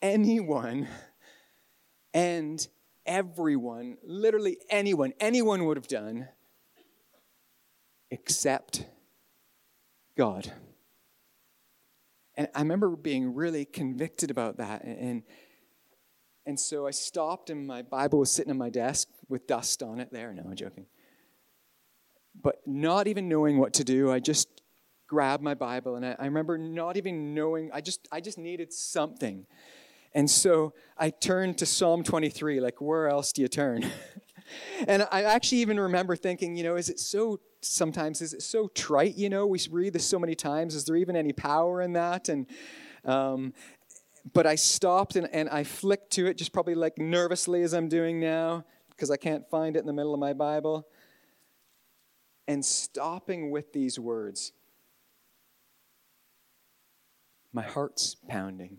anyone 0.00 0.86
and 2.12 2.66
everyone, 3.04 3.96
literally 4.04 4.58
anyone, 4.70 5.12
anyone 5.18 5.64
would 5.64 5.76
have 5.76 5.88
done, 5.88 6.28
except 8.12 8.86
God? 10.16 10.52
And 12.36 12.48
I 12.54 12.60
remember 12.60 12.94
being 12.94 13.34
really 13.34 13.64
convicted 13.64 14.30
about 14.30 14.58
that. 14.58 14.84
And, 14.84 15.24
and 16.46 16.60
so 16.60 16.86
I 16.86 16.92
stopped, 16.92 17.50
and 17.50 17.66
my 17.66 17.82
Bible 17.82 18.20
was 18.20 18.30
sitting 18.30 18.52
on 18.52 18.58
my 18.58 18.70
desk 18.70 19.08
with 19.28 19.48
dust 19.48 19.82
on 19.82 19.98
it 19.98 20.12
there. 20.12 20.32
No, 20.32 20.42
I'm 20.44 20.54
joking. 20.54 20.86
But 22.40 22.56
not 22.66 23.06
even 23.06 23.28
knowing 23.28 23.58
what 23.58 23.74
to 23.74 23.84
do, 23.84 24.10
I 24.10 24.20
just 24.20 24.48
grabbed 25.06 25.42
my 25.42 25.54
Bible 25.54 25.96
and 25.96 26.04
I, 26.04 26.16
I 26.18 26.24
remember 26.24 26.58
not 26.58 26.96
even 26.96 27.34
knowing, 27.34 27.70
I 27.72 27.80
just, 27.80 28.08
I 28.10 28.20
just 28.20 28.38
needed 28.38 28.72
something. 28.72 29.46
And 30.14 30.30
so 30.30 30.72
I 30.96 31.10
turned 31.10 31.58
to 31.58 31.66
Psalm 31.66 32.04
23, 32.04 32.60
like, 32.60 32.80
where 32.80 33.08
else 33.08 33.32
do 33.32 33.42
you 33.42 33.48
turn? 33.48 33.84
and 34.88 35.06
I 35.10 35.24
actually 35.24 35.58
even 35.58 35.78
remember 35.78 36.14
thinking, 36.14 36.56
you 36.56 36.62
know, 36.62 36.76
is 36.76 36.88
it 36.88 37.00
so, 37.00 37.40
sometimes, 37.60 38.22
is 38.22 38.32
it 38.32 38.42
so 38.42 38.68
trite, 38.68 39.16
you 39.16 39.28
know? 39.28 39.46
We 39.46 39.58
read 39.70 39.92
this 39.92 40.06
so 40.06 40.18
many 40.18 40.34
times. 40.34 40.74
Is 40.74 40.84
there 40.84 40.96
even 40.96 41.16
any 41.16 41.32
power 41.32 41.82
in 41.82 41.94
that? 41.94 42.28
And, 42.28 42.46
um, 43.04 43.54
but 44.32 44.46
I 44.46 44.54
stopped 44.54 45.16
and, 45.16 45.28
and 45.32 45.48
I 45.48 45.64
flicked 45.64 46.12
to 46.12 46.26
it, 46.26 46.38
just 46.38 46.52
probably 46.52 46.76
like 46.76 46.96
nervously 46.96 47.62
as 47.62 47.74
I'm 47.74 47.88
doing 47.88 48.20
now, 48.20 48.64
because 48.90 49.10
I 49.10 49.16
can't 49.16 49.48
find 49.50 49.76
it 49.76 49.80
in 49.80 49.86
the 49.86 49.92
middle 49.92 50.14
of 50.14 50.20
my 50.20 50.32
Bible 50.32 50.86
and 52.46 52.64
stopping 52.64 53.50
with 53.50 53.72
these 53.72 53.98
words. 53.98 54.52
My 57.52 57.62
heart's 57.62 58.16
pounding. 58.28 58.78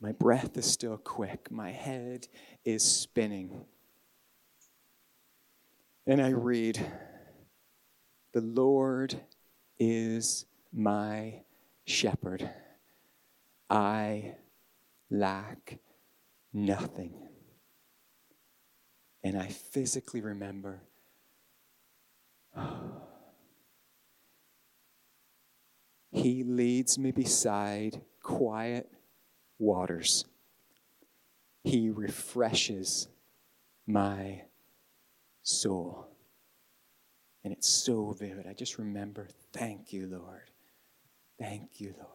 My 0.00 0.12
breath 0.12 0.56
is 0.56 0.66
still 0.66 0.98
quick. 0.98 1.50
My 1.50 1.70
head 1.70 2.28
is 2.64 2.82
spinning. 2.82 3.64
And 6.06 6.20
I 6.20 6.30
read, 6.30 6.84
The 8.32 8.40
Lord 8.40 9.18
is 9.78 10.44
my 10.72 11.42
shepherd. 11.84 12.50
I 13.70 14.34
lack 15.10 15.78
nothing. 16.52 17.14
And 19.24 19.36
I 19.38 19.48
physically 19.48 20.20
remember 20.20 20.82
he 26.12 26.42
leads 26.44 26.98
me 26.98 27.10
beside 27.10 28.00
quiet 28.22 28.90
waters. 29.58 30.24
He 31.62 31.90
refreshes 31.90 33.08
my 33.86 34.42
soul. 35.42 36.08
And 37.44 37.52
it's 37.52 37.68
so 37.68 38.10
vivid. 38.18 38.46
I 38.48 38.54
just 38.54 38.78
remember, 38.78 39.28
thank 39.52 39.92
you, 39.92 40.06
Lord. 40.06 40.50
Thank 41.38 41.80
you, 41.80 41.94
Lord. 41.96 42.10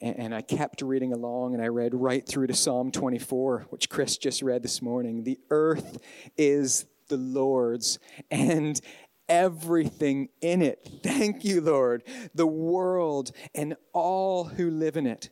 And, 0.00 0.18
and 0.18 0.34
I 0.34 0.42
kept 0.42 0.80
reading 0.80 1.12
along, 1.12 1.54
and 1.54 1.62
I 1.62 1.68
read 1.68 1.94
right 1.94 2.26
through 2.26 2.46
to 2.46 2.54
Psalm 2.54 2.90
24, 2.90 3.66
which 3.70 3.90
Chris 3.90 4.16
just 4.16 4.42
read 4.42 4.62
this 4.62 4.80
morning. 4.80 5.24
The 5.24 5.38
earth 5.50 5.98
is 6.36 6.86
the 7.08 7.16
Lord's, 7.16 7.98
and 8.30 8.80
everything 9.28 10.28
in 10.40 10.62
it. 10.62 10.88
Thank 11.02 11.44
you, 11.44 11.60
Lord. 11.60 12.02
The 12.34 12.46
world 12.46 13.32
and 13.54 13.76
all 13.92 14.44
who 14.44 14.70
live 14.70 14.96
in 14.96 15.06
it. 15.06 15.30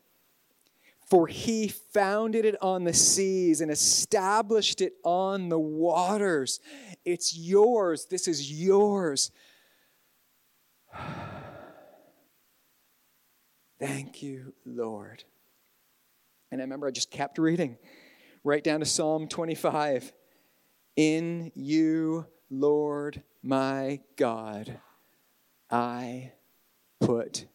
For 1.10 1.26
he 1.26 1.68
founded 1.68 2.44
it 2.46 2.56
on 2.62 2.84
the 2.84 2.94
seas 2.94 3.60
and 3.60 3.70
established 3.70 4.80
it 4.80 4.94
on 5.04 5.50
the 5.50 5.58
waters. 5.58 6.58
It's 7.04 7.36
yours. 7.36 8.06
This 8.06 8.26
is 8.26 8.50
yours. 8.50 9.30
Thank 13.78 14.22
you, 14.22 14.54
Lord. 14.64 15.24
And 16.50 16.62
I 16.62 16.64
remember 16.64 16.86
I 16.86 16.92
just 16.92 17.10
kept 17.10 17.36
reading 17.36 17.76
right 18.44 18.64
down 18.64 18.80
to 18.80 18.86
Psalm 18.86 19.28
25. 19.28 20.12
In 20.96 21.52
you, 21.54 22.26
Lord 22.50 23.22
my 23.42 24.00
God, 24.16 24.78
I 25.68 26.32
put 27.00 27.46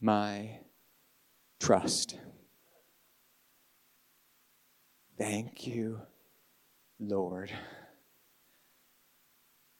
my 0.00 0.58
trust. 1.58 2.18
Thank 5.16 5.66
you, 5.66 6.02
Lord. 7.00 7.50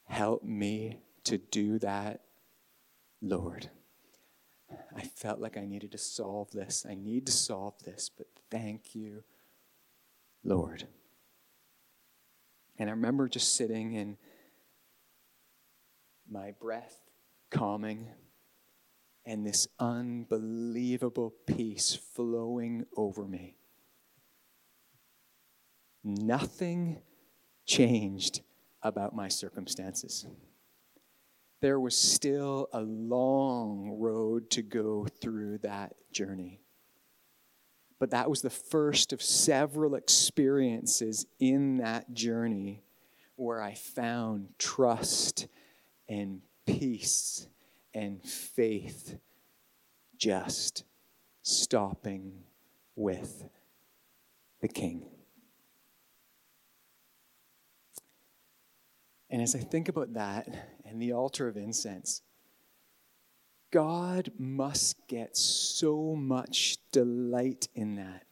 Help 0.05 0.43
me 0.43 1.01
to 1.25 1.37
do 1.37 1.79
that, 1.81 2.23
Lord. 3.21 3.69
I 4.97 5.03
felt 5.03 5.39
like 5.39 5.59
I 5.59 5.67
needed 5.67 5.93
to 5.93 5.99
solve 5.99 6.51
this. 6.53 6.87
I 6.89 6.95
need 6.95 7.27
to 7.27 7.33
solve 7.33 7.75
this, 7.85 8.11
but 8.17 8.29
thank 8.51 8.95
you, 8.95 9.23
Lord. 10.43 10.87
And 12.79 12.91
I 12.91 12.93
remember 12.93 13.29
just 13.29 13.55
sitting 13.55 13.97
and 13.97 14.17
my 16.29 16.53
breath 16.61 17.01
calming 17.51 18.09
and 19.25 19.47
this 19.47 19.67
unbelievable 19.79 21.35
peace 21.47 21.99
flowing 22.15 22.87
over 22.97 23.27
me. 23.27 23.57
Nothing 26.05 27.03
changed 27.67 28.43
about 28.83 29.15
my 29.15 29.29
circumstances. 29.29 30.27
There 31.61 31.81
was 31.81 31.97
still 31.97 32.69
a 32.73 32.83
long 32.83 33.97
road 33.99 34.51
to 34.51 34.63
go 34.63 35.07
through 35.21 35.59
that 35.59 35.95
journey. 36.13 36.61
But 37.99 38.11
that 38.11 38.29
was 38.29 38.43
the 38.43 38.51
first 38.51 39.13
of 39.13 39.23
several 39.23 39.95
experiences 39.95 41.27
in 41.39 41.79
that 41.79 42.13
journey 42.13 42.83
where 43.37 43.63
I 43.63 43.75
found 43.75 44.49
trust 44.59 45.47
and 46.09 46.43
peace 46.67 47.49
and 47.95 48.23
faith 48.23 49.19
just 50.19 50.85
stopping 51.43 52.45
with 52.95 53.49
the 54.61 54.69
King. 54.69 55.07
And 59.31 59.43
as 59.43 59.55
I 59.55 59.59
think 59.59 59.89
about 59.89 60.15
that 60.15 60.49
and 60.85 61.01
the 61.01 61.13
altar 61.13 61.49
of 61.49 61.57
incense, 61.57 62.23
God 63.71 64.31
must 64.39 65.07
get 65.09 65.37
so 65.37 66.15
much 66.15 66.79
delight 66.93 67.69
in 67.75 67.97
that. 67.97 68.27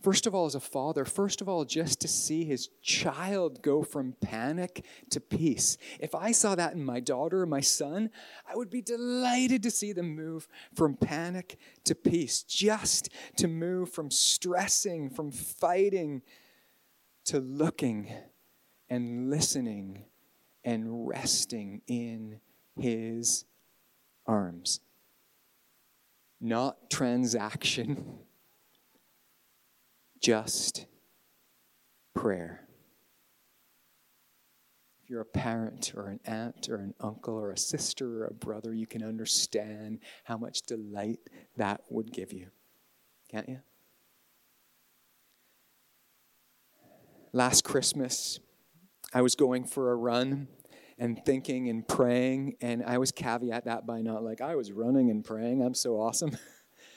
First 0.00 0.28
of 0.28 0.34
all, 0.34 0.46
as 0.46 0.54
a 0.54 0.60
father, 0.60 1.04
first 1.04 1.40
of 1.40 1.48
all, 1.48 1.64
just 1.64 2.00
to 2.02 2.08
see 2.08 2.44
his 2.44 2.68
child 2.82 3.62
go 3.62 3.82
from 3.82 4.14
panic 4.20 4.84
to 5.10 5.20
peace. 5.20 5.76
If 5.98 6.14
I 6.14 6.30
saw 6.30 6.54
that 6.54 6.74
in 6.74 6.84
my 6.84 7.00
daughter 7.00 7.42
or 7.42 7.46
my 7.46 7.60
son, 7.60 8.10
I 8.48 8.54
would 8.54 8.70
be 8.70 8.80
delighted 8.80 9.64
to 9.64 9.72
see 9.72 9.92
them 9.92 10.14
move 10.14 10.46
from 10.72 10.94
panic 10.94 11.58
to 11.84 11.96
peace, 11.96 12.44
just 12.44 13.08
to 13.38 13.48
move 13.48 13.90
from 13.90 14.12
stressing, 14.12 15.10
from 15.10 15.32
fighting, 15.32 16.22
to 17.24 17.40
looking 17.40 18.12
and 18.88 19.30
listening 19.30 20.04
and 20.64 21.08
resting 21.08 21.82
in 21.88 22.40
his 22.76 23.44
arms. 24.28 24.80
Not 26.40 26.88
transaction, 26.88 28.18
just 30.22 30.86
prayer. 32.14 32.68
If 35.02 35.10
you're 35.10 35.22
a 35.22 35.24
parent 35.24 35.94
or 35.96 36.08
an 36.08 36.20
aunt 36.26 36.68
or 36.68 36.76
an 36.76 36.94
uncle 37.00 37.34
or 37.34 37.50
a 37.50 37.58
sister 37.58 38.22
or 38.22 38.26
a 38.26 38.34
brother, 38.34 38.74
you 38.74 38.86
can 38.86 39.02
understand 39.02 40.00
how 40.24 40.36
much 40.36 40.62
delight 40.62 41.20
that 41.56 41.80
would 41.88 42.12
give 42.12 42.32
you. 42.32 42.48
Can't 43.30 43.48
you? 43.48 43.60
Last 47.32 47.64
Christmas, 47.64 48.38
I 49.12 49.22
was 49.22 49.34
going 49.34 49.64
for 49.64 49.90
a 49.90 49.96
run 49.96 50.48
and 50.98 51.24
thinking 51.24 51.68
and 51.68 51.86
praying, 51.86 52.56
and 52.60 52.82
I 52.84 52.94
always 52.94 53.12
caveat 53.12 53.66
that 53.66 53.86
by 53.86 54.02
not 54.02 54.24
like, 54.24 54.40
I 54.40 54.56
was 54.56 54.72
running 54.72 55.10
and 55.10 55.24
praying, 55.24 55.62
I'm 55.62 55.74
so 55.74 56.00
awesome. 56.00 56.36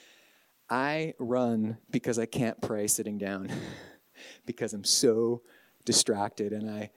I 0.70 1.14
run 1.18 1.78
because 1.90 2.18
I 2.18 2.26
can't 2.26 2.60
pray 2.60 2.86
sitting 2.86 3.18
down, 3.18 3.50
because 4.46 4.72
I'm 4.72 4.84
so 4.84 5.42
distracted, 5.84 6.52
and 6.52 6.68
I, 6.68 6.90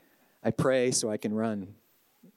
I 0.43 0.51
pray 0.51 0.91
so 0.91 1.09
I 1.09 1.17
can 1.17 1.33
run. 1.33 1.75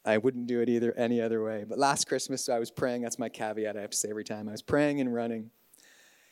I 0.04 0.18
wouldn't 0.18 0.46
do 0.46 0.60
it 0.60 0.68
either 0.68 0.92
any 0.94 1.20
other 1.20 1.42
way. 1.42 1.64
But 1.68 1.78
last 1.78 2.06
Christmas, 2.06 2.48
I 2.48 2.58
was 2.58 2.70
praying. 2.70 3.02
That's 3.02 3.18
my 3.18 3.28
caveat 3.28 3.76
I 3.76 3.80
have 3.80 3.90
to 3.90 3.96
say 3.96 4.10
every 4.10 4.24
time. 4.24 4.48
I 4.48 4.52
was 4.52 4.62
praying 4.62 5.00
and 5.00 5.12
running. 5.12 5.50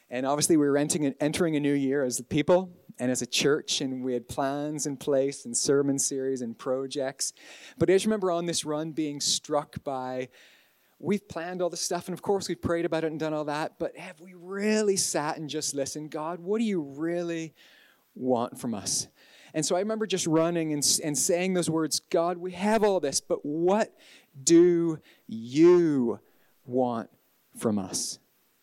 And 0.09 0.25
obviously, 0.25 0.57
we 0.57 0.67
were 0.67 0.77
entering, 0.77 1.15
entering 1.21 1.57
a 1.57 1.61
new 1.61 1.73
year 1.73 2.05
as 2.05 2.21
a 2.21 2.25
people 2.25 2.71
and 2.99 3.11
as 3.11 3.23
a 3.23 3.27
church, 3.27 3.81
and 3.81 4.05
we 4.05 4.15
had 4.15 4.29
plans 4.29 4.87
in 4.87 4.97
place 4.97 5.45
and 5.45 5.57
sermon 5.57 5.99
series 5.99 6.43
and 6.43 6.57
projects. 6.57 7.33
But 7.77 7.91
I 7.91 7.95
just 7.95 8.07
remember 8.07 8.31
on 8.31 8.47
this 8.47 8.65
run 8.65 8.93
being 8.93 9.21
struck 9.21 9.83
by 9.85 10.29
we've 10.99 11.29
planned 11.29 11.61
all 11.61 11.71
this 11.71 11.81
stuff, 11.81 12.09
and 12.09 12.15
of 12.15 12.23
course, 12.23 12.49
we've 12.49 12.61
prayed 12.61 12.85
about 12.85 13.05
it 13.05 13.09
and 13.09 13.21
done 13.21 13.35
all 13.35 13.45
that, 13.45 13.79
but 13.79 13.97
have 13.97 14.21
we 14.21 14.35
really 14.35 14.97
sat 14.97 15.37
and 15.37 15.51
just 15.51 15.75
listened? 15.75 16.11
God, 16.11 16.41
what 16.41 16.59
do 16.59 16.65
you 16.65 16.81
really 16.81 17.55
want 18.15 18.59
from 18.59 18.75
us? 18.75 19.09
And 19.53 19.65
so 19.65 19.77
I 19.77 19.81
remember 19.81 20.07
just 20.07 20.27
running 20.27 20.73
and, 20.73 21.01
and 21.05 21.17
saying 21.17 21.55
those 21.55 21.71
words 21.71 22.01
God, 22.11 22.39
we 22.39 22.53
have 22.53 22.83
all 22.83 23.01
this, 23.01 23.21
but 23.21 23.45
what 23.45 23.95
do 24.43 25.01
you 25.27 26.21
want 26.65 27.11
from 27.59 27.79
us 27.79 28.19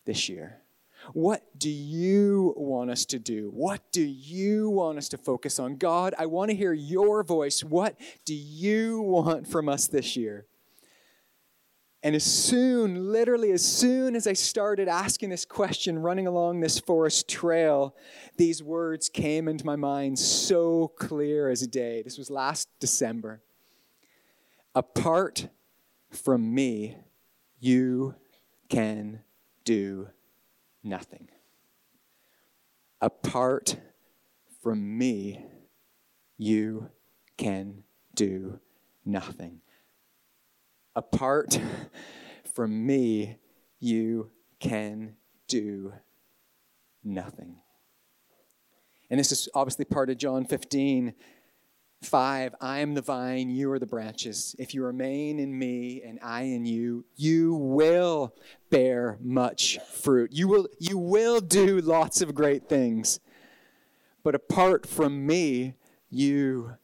this 0.05 0.29
year? 0.29 0.62
What 1.11 1.43
do 1.57 1.69
you 1.69 2.53
want 2.55 2.89
us 2.89 3.05
to 3.07 3.19
do? 3.19 3.51
What 3.53 3.81
do 3.91 4.01
you 4.01 4.69
want 4.69 4.97
us 4.97 5.09
to 5.09 5.17
focus 5.17 5.59
on? 5.59 5.75
God, 5.75 6.13
I 6.17 6.25
want 6.27 6.51
to 6.51 6.55
hear 6.55 6.73
your 6.73 7.23
voice. 7.23 7.63
What 7.63 7.99
do 8.25 8.33
you 8.33 9.01
want 9.01 9.47
from 9.47 9.67
us 9.67 9.87
this 9.87 10.15
year? 10.15 10.45
And 12.03 12.15
as 12.15 12.25
soon, 12.25 13.13
literally, 13.13 13.51
as 13.51 13.65
soon 13.65 14.15
as 14.15 14.27
I 14.27 14.33
started 14.33 14.89
asking 14.89 15.29
this 15.29 15.45
question, 15.45 15.97
running 15.97 16.27
along 16.27 16.59
this 16.59 16.77
forest 16.77 17.29
trail, 17.29 17.95
these 18.37 18.61
words 18.61 19.07
came 19.07 19.47
into 19.47 19.65
my 19.65 19.77
mind 19.77 20.19
so 20.19 20.89
clear 20.99 21.49
as 21.49 21.61
a 21.61 21.67
day. 21.67 22.01
This 22.01 22.17
was 22.17 22.29
last 22.29 22.67
December. 22.79 23.41
Apart 24.75 25.47
from 26.11 26.53
me, 26.53 26.97
you 27.61 28.15
can 28.67 29.21
do 29.63 30.09
nothing. 30.83 31.29
Apart 33.01 33.77
from 34.61 34.97
me, 34.97 35.45
you 36.37 36.89
can 37.37 37.83
do 38.15 38.59
nothing. 39.05 39.61
Apart 40.95 41.59
from 42.53 42.85
me, 42.85 43.37
you 43.79 44.31
can 44.59 45.15
do 45.47 45.93
nothing. 47.03 47.57
And 49.09 49.19
this 49.19 49.31
is 49.31 49.49
obviously 49.53 49.85
part 49.85 50.09
of 50.09 50.17
John 50.17 50.45
15 50.45 51.13
5 52.05 52.55
I 52.61 52.79
am 52.79 52.93
the 52.93 53.01
vine, 53.01 53.49
you 53.49 53.71
are 53.71 53.79
the 53.79 53.85
branches. 53.85 54.55
If 54.59 54.73
you 54.73 54.83
remain 54.83 55.39
in 55.39 55.57
me 55.57 56.01
and 56.03 56.19
I 56.21 56.43
in 56.43 56.65
you, 56.65 57.05
you 57.15 57.55
will 57.55 58.35
bear 58.69 59.17
much 59.21 59.79
fruit. 59.79 60.31
You 60.33 60.47
will, 60.47 60.67
you 60.79 60.97
will 60.97 61.39
do 61.39 61.79
lots 61.79 62.21
of 62.21 62.35
great 62.35 62.69
things. 62.69 63.19
But 64.23 64.35
apart 64.35 64.85
from 64.85 65.25
me, 65.25 65.75
you 66.09 66.75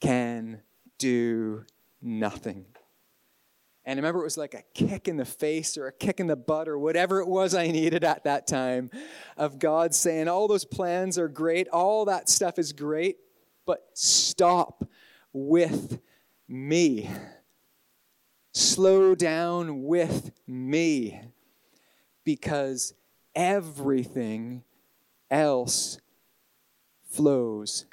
can 0.00 0.62
do 0.98 1.64
nothing. 2.00 2.66
And 3.84 3.98
I 3.98 4.00
remember 4.00 4.20
it 4.20 4.24
was 4.24 4.36
like 4.36 4.54
a 4.54 4.64
kick 4.74 5.06
in 5.06 5.16
the 5.16 5.24
face 5.24 5.78
or 5.78 5.86
a 5.86 5.92
kick 5.92 6.18
in 6.18 6.26
the 6.26 6.36
butt 6.36 6.66
or 6.66 6.76
whatever 6.76 7.20
it 7.20 7.28
was 7.28 7.54
I 7.54 7.68
needed 7.68 8.02
at 8.02 8.24
that 8.24 8.48
time 8.48 8.90
of 9.36 9.60
God 9.60 9.94
saying, 9.94 10.26
All 10.26 10.48
those 10.48 10.64
plans 10.64 11.18
are 11.18 11.28
great, 11.28 11.68
all 11.68 12.04
that 12.06 12.28
stuff 12.28 12.58
is 12.58 12.72
great, 12.72 13.18
but 13.66 13.88
stop 13.94 14.88
with 15.32 16.00
me. 16.48 17.10
Slow 18.52 19.14
down 19.14 19.82
with 19.82 20.30
me 20.46 21.20
because 22.24 22.94
everything 23.34 24.62
else 25.30 25.98
flows 27.10 27.84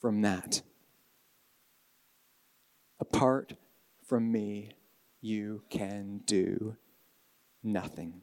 from 0.00 0.22
that. 0.22 0.62
Apart 3.00 3.54
from 4.04 4.30
me, 4.30 4.72
you 5.20 5.62
can 5.70 6.20
do 6.26 6.76
nothing. 7.62 8.22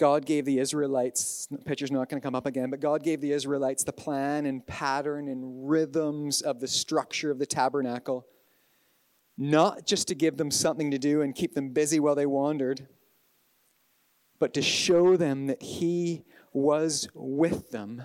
God 0.00 0.24
gave 0.24 0.46
the 0.46 0.58
Israelites, 0.58 1.46
the 1.50 1.58
picture's 1.58 1.90
not 1.90 2.08
going 2.08 2.18
to 2.18 2.26
come 2.26 2.34
up 2.34 2.46
again, 2.46 2.70
but 2.70 2.80
God 2.80 3.02
gave 3.02 3.20
the 3.20 3.32
Israelites 3.32 3.84
the 3.84 3.92
plan 3.92 4.46
and 4.46 4.66
pattern 4.66 5.28
and 5.28 5.68
rhythms 5.68 6.40
of 6.40 6.58
the 6.58 6.66
structure 6.66 7.30
of 7.30 7.38
the 7.38 7.44
tabernacle, 7.44 8.26
not 9.36 9.84
just 9.84 10.08
to 10.08 10.14
give 10.14 10.38
them 10.38 10.50
something 10.50 10.90
to 10.90 10.98
do 10.98 11.20
and 11.20 11.34
keep 11.34 11.52
them 11.54 11.74
busy 11.74 12.00
while 12.00 12.14
they 12.14 12.24
wandered, 12.24 12.88
but 14.38 14.54
to 14.54 14.62
show 14.62 15.18
them 15.18 15.48
that 15.48 15.62
He 15.62 16.24
was 16.54 17.06
with 17.12 17.70
them, 17.70 18.02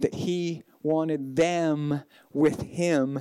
that 0.00 0.14
He 0.14 0.64
wanted 0.82 1.34
them 1.34 2.02
with 2.30 2.60
Him 2.60 3.18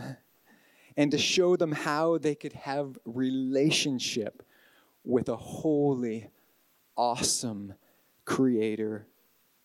and 0.98 1.12
to 1.12 1.18
show 1.18 1.56
them 1.56 1.72
how 1.72 2.18
they 2.18 2.36
could 2.36 2.54
have 2.54 2.98
relationship 3.06 4.44
with 5.06 5.30
a 5.30 5.38
holy, 5.38 6.28
awesome 6.96 7.74
creator 8.26 9.08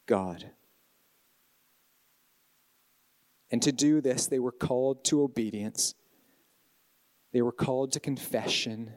God. 0.07 0.51
And 3.51 3.63
to 3.63 3.73
do 3.73 4.01
this, 4.01 4.27
they 4.27 4.39
were 4.39 4.53
called 4.53 5.05
to 5.07 5.23
obedience. 5.23 5.95
They 7.33 7.43
were 7.43 7.53
called 7.53 7.93
to 7.93 8.01
confession. 8.01 8.93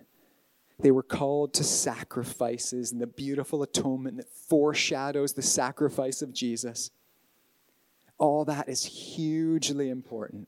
They 0.80 0.92
were 0.92 1.04
called 1.04 1.54
to 1.56 1.64
sacrifices 1.64 2.92
and 2.92 3.02
the 3.02 3.08
beautiful 3.08 3.64
atonement 3.64 4.18
that 4.18 4.30
foreshadows 4.30 5.34
the 5.34 5.42
sacrifice 5.42 6.22
of 6.22 6.34
Jesus. 6.34 6.92
All 8.18 8.46
that 8.46 8.68
is 8.68 8.84
hugely 8.84 9.90
important. 9.90 10.48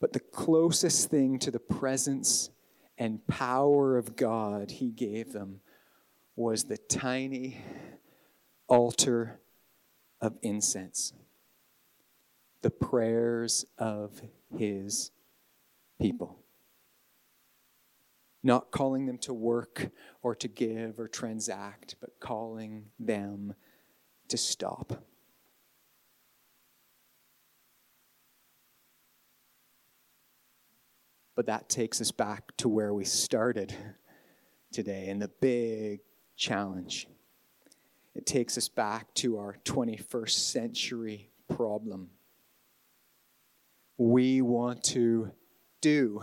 But 0.00 0.12
the 0.12 0.20
closest 0.20 1.10
thing 1.10 1.38
to 1.40 1.50
the 1.50 1.60
presence 1.60 2.50
and 2.98 3.26
power 3.26 3.96
of 3.96 4.16
God 4.16 4.70
he 4.70 4.90
gave 4.90 5.32
them 5.32 5.60
was 6.36 6.64
the 6.64 6.76
tiny 6.76 7.58
altar 8.68 9.40
of 10.20 10.36
incense, 10.42 11.12
the 12.62 12.70
prayers 12.70 13.64
of 13.78 14.20
his 14.56 15.10
people. 16.00 16.40
Not 18.42 18.70
calling 18.70 19.06
them 19.06 19.18
to 19.18 19.32
work 19.32 19.90
or 20.22 20.34
to 20.34 20.48
give 20.48 20.98
or 20.98 21.08
transact, 21.08 21.96
but 22.00 22.20
calling 22.20 22.86
them 22.98 23.54
to 24.28 24.36
stop. 24.36 25.04
But 31.36 31.46
that 31.46 31.68
takes 31.68 32.00
us 32.00 32.12
back 32.12 32.56
to 32.58 32.68
where 32.68 32.92
we 32.92 33.04
started 33.04 33.74
today 34.72 35.08
and 35.08 35.22
the 35.22 35.28
big 35.40 36.00
challenge. 36.36 37.08
It 38.14 38.26
takes 38.26 38.56
us 38.56 38.68
back 38.68 39.12
to 39.14 39.38
our 39.38 39.56
21st 39.64 40.30
century 40.30 41.30
problem. 41.48 42.10
We 43.98 44.40
want 44.40 44.84
to 44.84 45.32
do, 45.80 46.22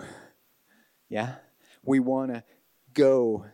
yeah? 1.09 1.35
We 1.83 1.99
want 1.99 2.33
to 2.33 2.43
go. 2.93 3.45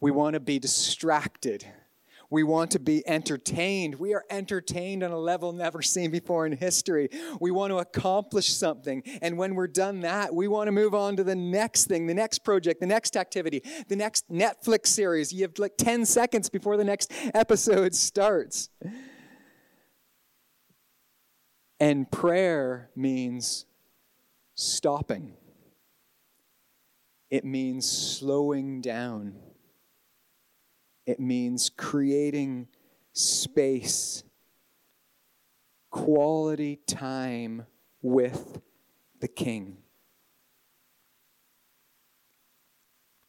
We 0.00 0.10
want 0.10 0.34
to 0.34 0.40
be 0.40 0.58
distracted. 0.58 1.66
We 2.32 2.44
want 2.44 2.70
to 2.70 2.78
be 2.78 3.06
entertained. 3.06 3.96
We 3.96 4.14
are 4.14 4.24
entertained 4.30 5.02
on 5.02 5.10
a 5.10 5.18
level 5.18 5.52
never 5.52 5.82
seen 5.82 6.10
before 6.10 6.46
in 6.46 6.56
history. 6.56 7.10
We 7.40 7.50
want 7.50 7.72
to 7.72 7.76
accomplish 7.76 8.54
something. 8.54 9.02
And 9.20 9.36
when 9.36 9.54
we're 9.54 9.66
done 9.66 10.00
that, 10.00 10.34
we 10.34 10.48
want 10.48 10.68
to 10.68 10.72
move 10.72 10.94
on 10.94 11.16
to 11.16 11.24
the 11.24 11.36
next 11.36 11.88
thing, 11.88 12.06
the 12.06 12.14
next 12.14 12.38
project, 12.38 12.80
the 12.80 12.86
next 12.86 13.18
activity, 13.18 13.62
the 13.88 13.96
next 13.96 14.30
Netflix 14.30 14.86
series. 14.86 15.30
You 15.30 15.42
have 15.42 15.58
like 15.58 15.76
10 15.76 16.06
seconds 16.06 16.48
before 16.48 16.78
the 16.78 16.84
next 16.84 17.12
episode 17.34 17.94
starts. 17.94 18.70
And 21.78 22.10
prayer 22.10 22.88
means 22.96 23.66
stopping, 24.54 25.34
it 27.28 27.44
means 27.44 27.86
slowing 27.90 28.80
down 28.80 29.34
it 31.06 31.18
means 31.18 31.70
creating 31.70 32.68
space, 33.12 34.24
quality 35.90 36.76
time 36.86 37.66
with 38.00 38.60
the 39.20 39.28
King. 39.28 39.78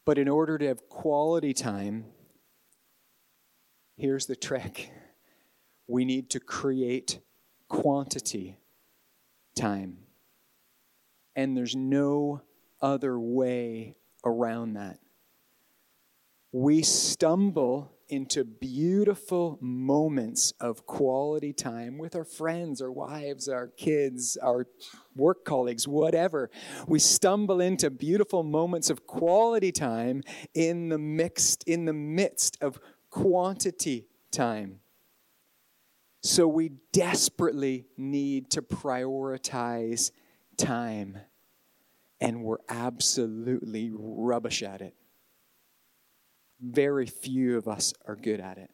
But 0.04 0.18
in 0.18 0.28
order 0.28 0.58
to 0.58 0.66
have 0.66 0.88
quality 0.88 1.54
time, 1.54 2.06
here's 3.96 4.26
the 4.26 4.36
trick 4.36 4.90
we 5.86 6.04
need 6.04 6.30
to 6.30 6.40
create 6.40 7.20
quantity 7.68 8.58
time. 9.54 9.98
And 11.36 11.56
there's 11.56 11.74
no 11.74 12.42
other 12.80 13.18
way 13.18 13.96
around 14.24 14.74
that 14.74 14.98
we 16.54 16.82
stumble 16.82 17.90
into 18.08 18.44
beautiful 18.44 19.58
moments 19.60 20.52
of 20.60 20.86
quality 20.86 21.52
time 21.52 21.98
with 21.98 22.14
our 22.14 22.24
friends, 22.24 22.80
our 22.80 22.92
wives, 22.92 23.48
our 23.48 23.66
kids, 23.76 24.38
our 24.40 24.68
work 25.16 25.44
colleagues, 25.44 25.88
whatever. 25.88 26.48
We 26.86 27.00
stumble 27.00 27.60
into 27.60 27.90
beautiful 27.90 28.44
moments 28.44 28.88
of 28.88 29.04
quality 29.04 29.72
time 29.72 30.22
in 30.54 30.90
the 30.90 30.98
mixed 30.98 31.64
in 31.64 31.86
the 31.86 31.92
midst 31.92 32.56
of 32.60 32.78
quantity 33.10 34.06
time. 34.30 34.78
So 36.22 36.46
we 36.46 36.70
desperately 36.92 37.86
need 37.96 38.50
to 38.50 38.62
prioritize 38.62 40.12
time 40.56 41.18
and 42.20 42.44
we're 42.44 42.58
absolutely 42.68 43.90
rubbish 43.92 44.62
at 44.62 44.82
it. 44.82 44.94
Very 46.66 47.04
few 47.04 47.58
of 47.58 47.68
us 47.68 47.92
are 48.06 48.16
good 48.16 48.40
at 48.40 48.56
it. 48.56 48.70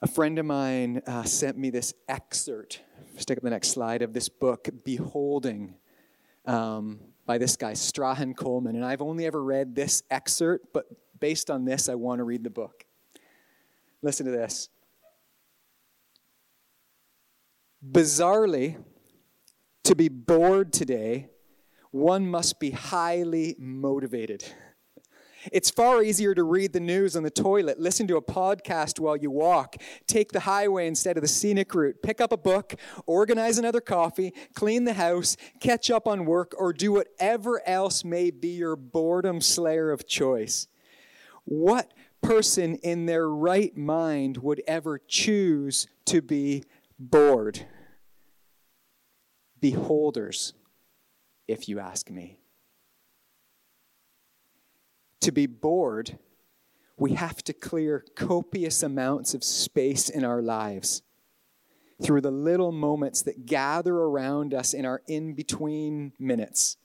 A 0.00 0.06
friend 0.06 0.38
of 0.38 0.46
mine 0.46 1.02
uh, 1.08 1.24
sent 1.24 1.58
me 1.58 1.70
this 1.70 1.92
excerpt, 2.08 2.80
stick 3.16 3.36
up 3.36 3.42
the 3.42 3.50
next 3.50 3.68
slide, 3.68 4.00
of 4.00 4.12
this 4.12 4.28
book, 4.28 4.68
Beholding, 4.84 5.74
um, 6.46 7.00
by 7.26 7.36
this 7.36 7.56
guy, 7.56 7.74
Strahan 7.74 8.32
Coleman. 8.32 8.76
And 8.76 8.84
I've 8.84 9.02
only 9.02 9.26
ever 9.26 9.42
read 9.42 9.74
this 9.74 10.04
excerpt, 10.08 10.68
but 10.72 10.86
based 11.18 11.50
on 11.50 11.64
this, 11.64 11.88
I 11.88 11.96
want 11.96 12.20
to 12.20 12.24
read 12.24 12.44
the 12.44 12.50
book. 12.50 12.84
Listen 14.02 14.24
to 14.26 14.32
this. 14.32 14.68
Bizarrely, 17.84 18.82
to 19.82 19.96
be 19.96 20.08
bored 20.08 20.72
today 20.72 21.28
one 21.90 22.26
must 22.26 22.60
be 22.60 22.70
highly 22.70 23.56
motivated. 23.58 24.44
It's 25.52 25.70
far 25.70 26.02
easier 26.02 26.34
to 26.34 26.42
read 26.42 26.74
the 26.74 26.80
news 26.80 27.16
on 27.16 27.22
the 27.22 27.30
toilet, 27.30 27.80
listen 27.80 28.06
to 28.08 28.16
a 28.16 28.22
podcast 28.22 29.00
while 29.00 29.16
you 29.16 29.30
walk, 29.30 29.76
take 30.06 30.32
the 30.32 30.40
highway 30.40 30.86
instead 30.86 31.16
of 31.16 31.22
the 31.22 31.28
scenic 31.28 31.74
route, 31.74 32.02
pick 32.02 32.20
up 32.20 32.30
a 32.30 32.36
book, 32.36 32.74
organize 33.06 33.56
another 33.56 33.80
coffee, 33.80 34.34
clean 34.54 34.84
the 34.84 34.92
house, 34.92 35.38
catch 35.58 35.90
up 35.90 36.06
on 36.06 36.26
work, 36.26 36.52
or 36.58 36.74
do 36.74 36.92
whatever 36.92 37.66
else 37.66 38.04
may 38.04 38.30
be 38.30 38.48
your 38.48 38.76
boredom 38.76 39.40
slayer 39.40 39.90
of 39.90 40.06
choice. 40.06 40.68
What 41.44 41.94
person 42.20 42.74
in 42.76 43.06
their 43.06 43.28
right 43.28 43.74
mind 43.74 44.36
would 44.38 44.62
ever 44.66 44.98
choose 44.98 45.86
to 46.04 46.20
be 46.20 46.64
bored? 46.98 47.66
Beholders 49.58 50.52
if 51.50 51.68
you 51.68 51.78
ask 51.80 52.10
me. 52.10 52.38
To 55.22 55.32
be 55.32 55.46
bored, 55.46 56.18
we 56.96 57.12
have 57.12 57.42
to 57.44 57.52
clear 57.52 58.04
copious 58.14 58.82
amounts 58.82 59.34
of 59.34 59.44
space 59.44 60.08
in 60.08 60.24
our 60.24 60.40
lives. 60.40 61.02
through 62.02 62.20
the 62.22 62.30
little 62.30 62.72
moments 62.72 63.22
that 63.22 63.46
gather 63.46 63.94
around 63.94 64.54
us 64.54 64.72
in 64.72 64.84
our 64.84 65.02
in 65.06 65.34
between 65.34 66.12
minutes. 66.18 66.76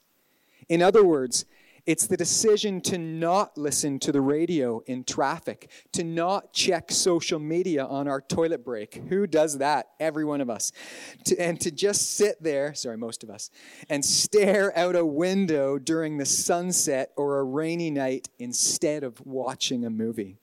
In 0.68 0.82
other 0.82 1.04
words, 1.04 1.46
it's 1.86 2.08
the 2.08 2.18
decision 2.18 2.82
to 2.82 2.98
not 2.98 3.58
listen 3.58 4.00
to 4.00 4.12
the 4.12 4.22
radio 4.22 4.82
in 4.88 5.04
traffic, 5.04 5.70
to 5.94 6.04
not 6.04 6.52
check 6.52 6.92
social 6.92 7.40
media 7.40 7.86
on 7.86 8.08
our 8.08 8.22
toilet 8.22 8.66
break. 8.66 8.96
Who 9.10 9.28
does 9.28 9.60
that? 9.60 9.90
Every 10.00 10.26
one 10.26 10.42
of 10.42 10.50
us. 10.50 10.72
To, 11.26 11.40
and 11.40 11.60
to 11.62 11.70
just 11.70 12.18
sit 12.18 12.42
there, 12.42 12.74
sorry, 12.74 12.98
most 12.98 13.24
of 13.24 13.30
us, 13.30 13.52
and 13.90 14.04
stare 14.04 14.76
out 14.78 14.96
a 14.96 15.06
window 15.06 15.78
during 15.78 16.18
the 16.18 16.26
sunset 16.26 17.12
or 17.16 17.40
a 17.40 17.44
rainy 17.44 17.92
night 17.92 18.30
instead 18.40 19.04
of 19.04 19.24
watching 19.26 19.86
a 19.86 19.90
movie. 19.90 20.40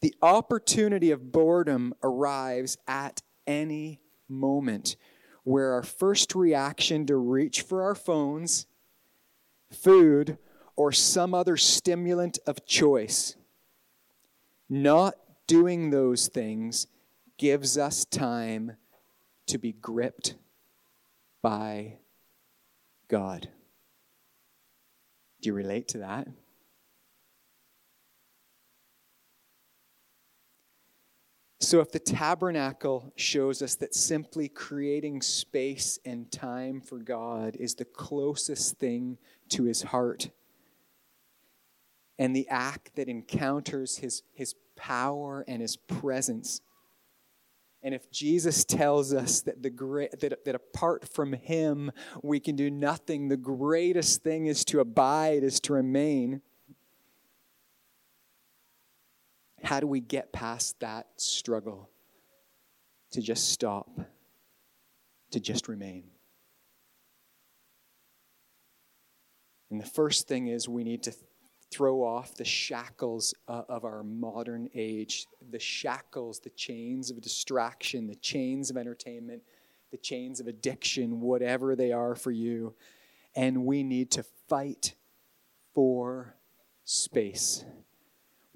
The 0.00 0.14
opportunity 0.22 1.10
of 1.10 1.32
boredom 1.32 1.94
arrives 2.02 2.76
at 2.86 3.22
any 3.46 4.00
moment 4.28 4.96
where 5.44 5.72
our 5.72 5.82
first 5.82 6.34
reaction 6.34 7.06
to 7.06 7.16
reach 7.16 7.62
for 7.62 7.82
our 7.82 7.94
phones 7.94 8.66
food, 9.70 10.38
or 10.76 10.92
some 10.92 11.34
other 11.34 11.56
stimulant 11.56 12.38
of 12.46 12.64
choice. 12.64 13.36
Not 14.68 15.14
doing 15.46 15.90
those 15.90 16.28
things 16.28 16.86
gives 17.36 17.76
us 17.76 18.04
time 18.04 18.76
to 19.46 19.58
be 19.58 19.72
gripped 19.72 20.34
by 21.42 21.94
God. 23.08 23.48
Do 25.40 25.48
you 25.48 25.54
relate 25.54 25.88
to 25.88 25.98
that? 25.98 26.28
So, 31.60 31.80
if 31.80 31.90
the 31.90 31.98
tabernacle 31.98 33.12
shows 33.16 33.62
us 33.62 33.74
that 33.76 33.94
simply 33.94 34.48
creating 34.48 35.22
space 35.22 35.98
and 36.04 36.30
time 36.30 36.80
for 36.80 36.98
God 36.98 37.56
is 37.56 37.74
the 37.74 37.84
closest 37.84 38.78
thing 38.78 39.18
to 39.50 39.64
his 39.64 39.82
heart, 39.82 40.30
and 42.16 42.34
the 42.34 42.48
act 42.48 42.94
that 42.94 43.08
encounters 43.08 43.98
his, 43.98 44.22
his 44.32 44.54
power 44.76 45.44
and 45.48 45.60
his 45.60 45.76
presence, 45.76 46.60
and 47.82 47.94
if 47.94 48.10
Jesus 48.10 48.64
tells 48.64 49.12
us 49.12 49.40
that, 49.42 49.62
the 49.62 49.70
that, 50.20 50.44
that 50.44 50.54
apart 50.54 51.08
from 51.08 51.32
him 51.32 51.90
we 52.22 52.40
can 52.40 52.56
do 52.56 52.70
nothing, 52.70 53.28
the 53.28 53.36
greatest 53.36 54.22
thing 54.22 54.46
is 54.46 54.64
to 54.66 54.80
abide, 54.80 55.42
is 55.42 55.60
to 55.60 55.72
remain 55.72 56.42
How 59.62 59.80
do 59.80 59.86
we 59.86 60.00
get 60.00 60.32
past 60.32 60.80
that 60.80 61.06
struggle 61.16 61.90
to 63.10 63.20
just 63.20 63.50
stop, 63.50 63.90
to 65.30 65.40
just 65.40 65.68
remain? 65.68 66.04
And 69.70 69.80
the 69.80 69.86
first 69.86 70.28
thing 70.28 70.48
is 70.48 70.68
we 70.68 70.84
need 70.84 71.02
to 71.02 71.12
throw 71.70 72.02
off 72.02 72.34
the 72.34 72.44
shackles 72.44 73.34
of 73.46 73.84
our 73.84 74.02
modern 74.02 74.70
age, 74.74 75.26
the 75.50 75.58
shackles, 75.58 76.40
the 76.40 76.50
chains 76.50 77.10
of 77.10 77.20
distraction, 77.20 78.06
the 78.06 78.14
chains 78.14 78.70
of 78.70 78.78
entertainment, 78.78 79.42
the 79.90 79.98
chains 79.98 80.40
of 80.40 80.46
addiction, 80.46 81.20
whatever 81.20 81.76
they 81.76 81.92
are 81.92 82.14
for 82.14 82.30
you. 82.30 82.74
And 83.36 83.66
we 83.66 83.82
need 83.82 84.10
to 84.12 84.24
fight 84.48 84.94
for 85.74 86.34
space. 86.84 87.64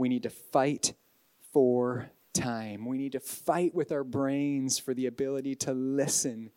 We 0.03 0.09
need 0.09 0.25
to 0.25 0.31
fight 0.31 0.95
for 1.53 2.11
time. 2.35 2.87
We 2.87 2.99
need 2.99 3.13
to 3.13 3.21
fight 3.21 3.73
with 3.73 3.93
our 3.93 4.03
brains 4.03 4.77
for 4.77 4.95
the 4.95 5.07
ability 5.07 5.55
to 5.55 5.73
listen 5.73 6.51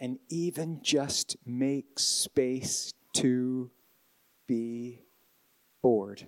and 0.00 0.18
even 0.28 0.80
just 0.82 1.36
make 1.46 2.00
space 2.00 2.92
to 3.12 3.70
be 4.48 5.02
bored. 5.82 6.26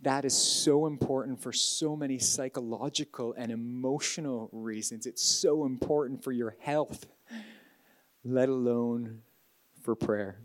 That 0.00 0.24
is 0.24 0.34
so 0.34 0.86
important 0.86 1.42
for 1.42 1.52
so 1.52 1.94
many 1.94 2.18
psychological 2.18 3.34
and 3.36 3.52
emotional 3.52 4.48
reasons. 4.52 5.04
It's 5.04 5.22
so 5.22 5.66
important 5.66 6.24
for 6.24 6.32
your 6.32 6.56
health, 6.60 7.04
let 8.24 8.48
alone 8.48 9.20
for 9.82 9.94
prayer. 9.94 10.38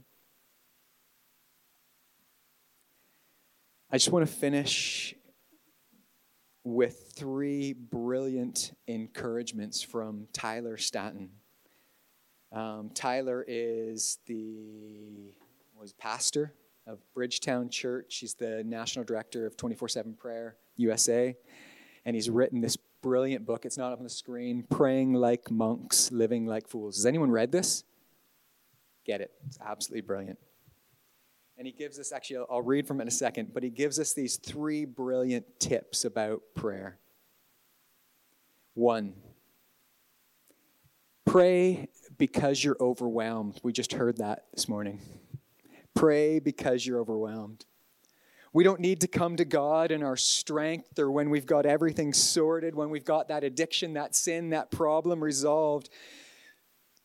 I 3.94 3.98
just 3.98 4.10
want 4.10 4.26
to 4.26 4.34
finish 4.34 5.14
with 6.64 7.12
three 7.14 7.74
brilliant 7.74 8.72
encouragements 8.88 9.82
from 9.82 10.28
Tyler 10.32 10.78
Staton. 10.78 11.32
Um, 12.54 12.92
Tyler 12.94 13.44
is 13.46 14.20
the 14.28 15.34
was 15.78 15.92
pastor 15.92 16.54
of 16.88 17.00
Bridgetown 17.14 17.68
Church. 17.68 18.20
He's 18.20 18.34
the 18.34 18.64
national 18.64 19.04
director 19.04 19.46
of 19.46 19.58
24/7 19.58 20.16
Prayer 20.18 20.56
USA, 20.78 21.36
and 22.06 22.16
he's 22.16 22.30
written 22.30 22.62
this 22.62 22.78
brilliant 23.02 23.46
book. 23.46 23.66
It's 23.66 23.78
not 23.78 23.92
up 23.92 23.98
on 23.98 24.06
the 24.06 24.10
screen. 24.10 24.64
Praying 24.70 25.16
like 25.16 25.52
monks, 25.52 26.14
living 26.14 26.46
like 26.46 26.70
fools. 26.70 26.96
Has 26.96 27.06
anyone 27.06 27.30
read 27.30 27.52
this? 27.52 27.84
Get 29.04 29.20
it? 29.20 29.34
It's 29.48 29.60
absolutely 29.60 30.02
brilliant. 30.02 30.40
And 31.62 31.68
he 31.68 31.74
gives 31.74 32.00
us, 32.00 32.12
actually, 32.12 32.44
I'll 32.50 32.64
read 32.64 32.88
from 32.88 33.00
it 33.00 33.04
in 33.04 33.08
a 33.08 33.12
second, 33.12 33.54
but 33.54 33.62
he 33.62 33.70
gives 33.70 34.00
us 34.00 34.14
these 34.14 34.38
three 34.38 34.84
brilliant 34.84 35.60
tips 35.60 36.06
about 36.06 36.42
prayer. 36.56 36.98
One, 38.74 39.14
pray 41.24 41.90
because 42.18 42.64
you're 42.64 42.78
overwhelmed. 42.82 43.60
We 43.62 43.74
just 43.74 43.94
heard 43.94 44.18
that 44.18 44.46
this 44.56 44.68
morning. 44.68 45.02
Pray 45.94 46.40
because 46.40 46.84
you're 46.84 47.00
overwhelmed. 47.00 47.64
We 48.54 48.64
don't 48.64 48.80
need 48.80 49.02
to 49.02 49.08
come 49.08 49.36
to 49.36 49.46
God 49.46 49.92
in 49.92 50.02
our 50.02 50.18
strength 50.18 50.98
or 50.98 51.12
when 51.12 51.30
we've 51.30 51.46
got 51.46 51.68
everything 51.68 52.12
sorted, 52.12 52.74
when 52.74 52.90
we've 52.90 53.06
got 53.06 53.28
that 53.28 53.44
addiction, 53.44 53.94
that 53.94 54.16
sin, 54.16 54.50
that 54.50 54.72
problem 54.72 55.24
resolved. 55.24 55.92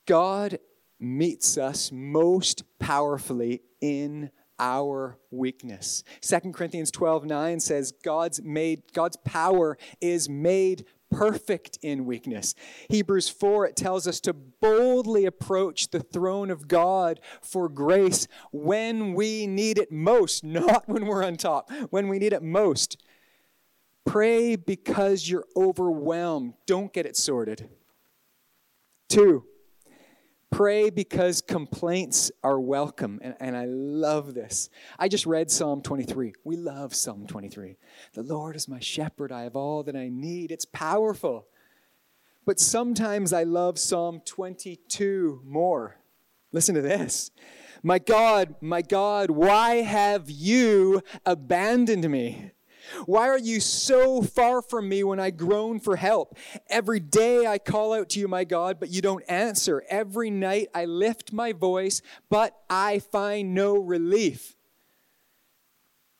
God 0.06 0.60
meets 0.98 1.58
us 1.58 1.92
most 1.92 2.62
powerfully 2.78 3.60
in 3.82 4.30
our 4.58 5.18
weakness. 5.30 6.02
2 6.22 6.52
Corinthians 6.52 6.90
12 6.90 7.24
9 7.24 7.60
says, 7.60 7.92
God's 8.02 8.42
made, 8.42 8.82
God's 8.92 9.16
power 9.24 9.76
is 10.00 10.28
made 10.28 10.84
perfect 11.10 11.78
in 11.82 12.04
weakness. 12.04 12.54
Hebrews 12.90 13.28
4, 13.28 13.66
it 13.66 13.76
tells 13.76 14.06
us 14.06 14.20
to 14.20 14.32
boldly 14.32 15.24
approach 15.24 15.90
the 15.90 16.00
throne 16.00 16.50
of 16.50 16.68
God 16.68 17.20
for 17.40 17.68
grace 17.68 18.26
when 18.52 19.14
we 19.14 19.46
need 19.46 19.78
it 19.78 19.92
most, 19.92 20.44
not 20.44 20.88
when 20.88 21.06
we're 21.06 21.24
on 21.24 21.36
top, 21.36 21.70
when 21.90 22.08
we 22.08 22.18
need 22.18 22.32
it 22.32 22.42
most. 22.42 22.96
Pray 24.04 24.56
because 24.56 25.28
you're 25.28 25.46
overwhelmed. 25.56 26.54
Don't 26.66 26.92
get 26.92 27.06
it 27.06 27.16
sorted. 27.16 27.68
Two, 29.08 29.44
Pray 30.56 30.88
because 30.88 31.42
complaints 31.42 32.32
are 32.42 32.58
welcome. 32.58 33.18
And, 33.20 33.34
and, 33.40 33.54
I 33.54 33.66
love 33.66 34.32
this. 34.32 34.70
I 34.98 35.06
just 35.06 35.26
read 35.26 35.50
Psalm 35.50 35.82
23. 35.82 36.32
We 36.44 36.56
love 36.56 36.94
Psalm 36.94 37.26
23. 37.26 37.76
The 38.14 38.22
Lord 38.22 38.56
is 38.56 38.66
my 38.66 38.80
shepherd. 38.80 39.30
I 39.30 39.42
have 39.42 39.54
all 39.54 39.82
that 39.82 39.94
I 39.94 40.08
need. 40.08 40.50
It's 40.50 40.64
powerful. 40.64 41.46
But 42.46 42.58
sometimes 42.58 43.34
I 43.34 43.42
love 43.42 43.78
Psalm 43.78 44.22
22 44.24 45.42
more. 45.44 45.98
Listen 46.52 46.74
to 46.74 46.80
this. 46.80 47.30
My 47.82 47.98
God, 47.98 48.54
my 48.62 48.80
God, 48.80 49.28
why 49.28 49.82
have 49.82 50.30
you 50.30 51.02
abandoned 51.26 52.08
me? 52.08 52.52
Why 53.06 53.28
are 53.28 53.38
you 53.38 53.60
so 53.60 54.22
far 54.22 54.62
from 54.62 54.88
me 54.88 55.04
when 55.04 55.20
I 55.20 55.30
groan 55.30 55.80
for 55.80 55.96
help? 55.96 56.36
Every 56.68 57.00
day 57.00 57.46
I 57.46 57.58
call 57.58 57.92
out 57.92 58.10
to 58.10 58.20
you, 58.20 58.28
my 58.28 58.44
God, 58.44 58.78
but 58.80 58.90
you 58.90 59.02
don't 59.02 59.24
answer. 59.28 59.84
Every 59.88 60.30
night 60.30 60.68
I 60.74 60.84
lift 60.84 61.32
my 61.32 61.52
voice, 61.52 62.02
but 62.28 62.56
I 62.70 62.98
find 62.98 63.54
no 63.54 63.76
relief. 63.76 64.56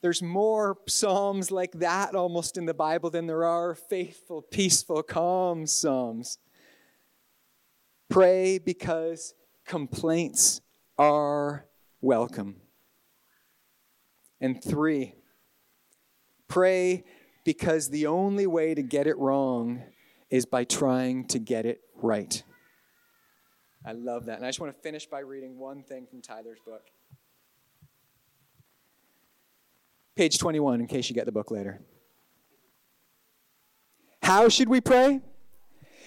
There's 0.02 0.22
more 0.22 0.78
psalms 0.86 1.50
like 1.50 1.72
that 1.80 2.14
almost 2.14 2.56
in 2.56 2.66
the 2.66 2.74
Bible 2.74 3.10
than 3.10 3.26
there 3.26 3.44
are 3.44 3.74
faithful, 3.74 4.42
peaceful, 4.42 5.02
calm 5.02 5.66
psalms. 5.66 6.38
Pray 8.08 8.58
because 8.58 9.34
complaints 9.64 10.60
are 10.98 11.66
welcome. 12.00 12.56
And 14.40 14.62
three, 14.62 15.14
Pray 16.48 17.04
because 17.44 17.90
the 17.90 18.06
only 18.06 18.46
way 18.46 18.74
to 18.74 18.82
get 18.82 19.06
it 19.06 19.16
wrong 19.18 19.82
is 20.30 20.46
by 20.46 20.64
trying 20.64 21.26
to 21.28 21.38
get 21.38 21.66
it 21.66 21.80
right. 21.94 22.42
I 23.84 23.92
love 23.92 24.26
that. 24.26 24.36
And 24.36 24.44
I 24.44 24.48
just 24.48 24.58
want 24.58 24.74
to 24.74 24.82
finish 24.82 25.06
by 25.06 25.20
reading 25.20 25.58
one 25.58 25.82
thing 25.82 26.06
from 26.06 26.20
Tyler's 26.20 26.58
book. 26.64 26.82
Page 30.16 30.38
21, 30.38 30.80
in 30.80 30.86
case 30.86 31.08
you 31.08 31.14
get 31.14 31.26
the 31.26 31.32
book 31.32 31.50
later. 31.50 31.80
How 34.22 34.48
should 34.48 34.68
we 34.68 34.80
pray? 34.80 35.20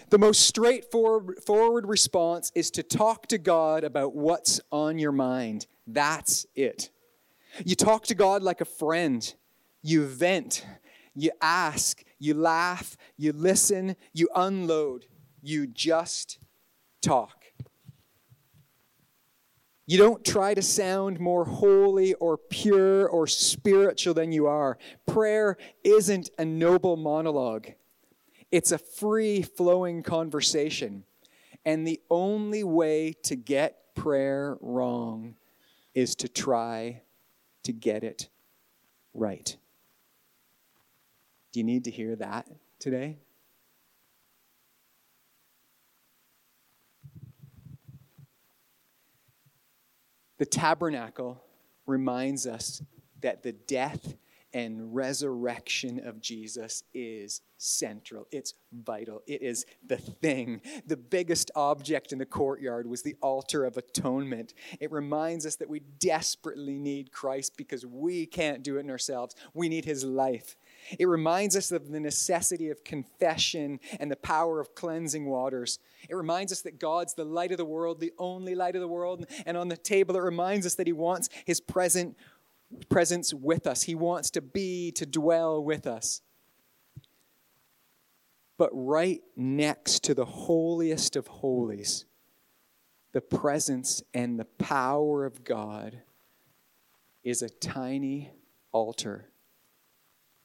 The 0.09 0.17
most 0.17 0.41
straightforward 0.41 1.87
response 1.87 2.51
is 2.55 2.71
to 2.71 2.83
talk 2.83 3.27
to 3.27 3.37
God 3.37 3.83
about 3.83 4.15
what's 4.15 4.59
on 4.71 4.97
your 4.97 5.11
mind. 5.11 5.67
That's 5.85 6.45
it. 6.55 6.89
You 7.63 7.75
talk 7.75 8.05
to 8.07 8.15
God 8.15 8.41
like 8.41 8.59
a 8.59 8.65
friend. 8.65 9.33
You 9.81 10.05
vent, 10.05 10.65
you 11.15 11.31
ask, 11.41 12.03
you 12.19 12.33
laugh, 12.33 12.97
you 13.17 13.31
listen, 13.31 13.95
you 14.13 14.29
unload, 14.35 15.05
you 15.41 15.67
just 15.67 16.39
talk. 17.01 17.45
You 19.89 19.97
don't 19.97 20.23
try 20.23 20.53
to 20.53 20.61
sound 20.61 21.19
more 21.19 21.45
holy 21.45 22.13
or 22.15 22.37
pure 22.37 23.07
or 23.07 23.25
spiritual 23.25 24.13
than 24.13 24.31
you 24.31 24.45
are. 24.45 24.77
Prayer 25.07 25.57
isn't 25.83 26.29
a 26.37 26.45
noble 26.45 26.95
monologue, 26.95 27.69
it's 28.51 28.71
a 28.71 28.77
free 28.77 29.41
flowing 29.41 30.03
conversation. 30.03 31.05
And 31.65 31.87
the 31.87 31.99
only 32.09 32.63
way 32.63 33.13
to 33.23 33.35
get 33.35 33.95
prayer 33.95 34.57
wrong 34.61 35.35
is 35.93 36.15
to 36.15 36.27
try 36.29 37.01
to 37.63 37.73
get 37.73 38.03
it 38.03 38.29
right. 39.13 39.57
Do 41.51 41.59
you 41.59 41.63
need 41.63 41.85
to 41.85 41.91
hear 41.91 42.15
that 42.15 42.47
today? 42.79 43.17
The 50.37 50.45
tabernacle 50.45 51.43
reminds 51.85 52.47
us 52.47 52.81
that 53.21 53.43
the 53.43 53.51
death 53.51 54.15
and 54.53 54.95
resurrection 54.95 55.99
of 56.05 56.19
Jesus 56.19 56.83
is 56.93 57.41
central. 57.57 58.27
It's 58.31 58.55
vital. 58.71 59.21
It 59.27 59.41
is 59.43 59.65
the 59.85 59.97
thing. 59.97 60.61
The 60.87 60.97
biggest 60.97 61.51
object 61.55 62.11
in 62.11 62.17
the 62.17 62.25
courtyard 62.25 62.87
was 62.87 63.03
the 63.03 63.15
altar 63.21 63.65
of 63.65 63.77
atonement. 63.77 64.53
It 64.79 64.91
reminds 64.91 65.45
us 65.45 65.57
that 65.57 65.69
we 65.69 65.81
desperately 65.99 66.79
need 66.79 67.11
Christ 67.11 67.57
because 67.57 67.85
we 67.85 68.25
can't 68.25 68.63
do 68.63 68.77
it 68.77 68.81
in 68.81 68.89
ourselves. 68.89 69.35
We 69.53 69.69
need 69.69 69.85
his 69.85 70.03
life. 70.03 70.55
It 70.97 71.07
reminds 71.07 71.55
us 71.55 71.71
of 71.71 71.89
the 71.89 71.99
necessity 71.99 72.69
of 72.69 72.83
confession 72.83 73.79
and 73.99 74.09
the 74.09 74.15
power 74.15 74.59
of 74.59 74.73
cleansing 74.75 75.25
waters. 75.25 75.79
It 76.07 76.15
reminds 76.15 76.51
us 76.51 76.61
that 76.61 76.79
God's 76.79 77.13
the 77.13 77.25
light 77.25 77.51
of 77.51 77.57
the 77.57 77.65
world, 77.65 77.99
the 77.99 78.13
only 78.17 78.55
light 78.55 78.75
of 78.75 78.81
the 78.81 78.87
world. 78.87 79.25
And 79.45 79.57
on 79.57 79.67
the 79.67 79.77
table, 79.77 80.15
it 80.15 80.21
reminds 80.21 80.65
us 80.65 80.75
that 80.75 80.87
He 80.87 80.93
wants 80.93 81.29
His 81.45 81.59
present 81.61 82.17
presence 82.89 83.33
with 83.33 83.67
us. 83.67 83.83
He 83.83 83.95
wants 83.95 84.29
to 84.31 84.41
be, 84.41 84.91
to 84.91 85.05
dwell 85.05 85.63
with 85.63 85.87
us. 85.87 86.21
But 88.57 88.69
right 88.73 89.21
next 89.35 90.03
to 90.03 90.13
the 90.13 90.25
holiest 90.25 91.15
of 91.15 91.27
holies, 91.27 92.05
the 93.11 93.21
presence 93.21 94.03
and 94.13 94.39
the 94.39 94.45
power 94.45 95.25
of 95.25 95.43
God 95.43 96.01
is 97.23 97.41
a 97.41 97.49
tiny 97.49 98.31
altar 98.71 99.29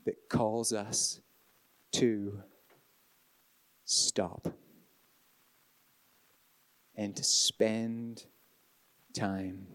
that 0.05 0.29
calls 0.29 0.73
us 0.73 1.21
to 1.93 2.43
stop 3.85 4.49
and 6.97 7.17
to 7.17 7.25
spend 7.25 8.25
time 9.13 9.67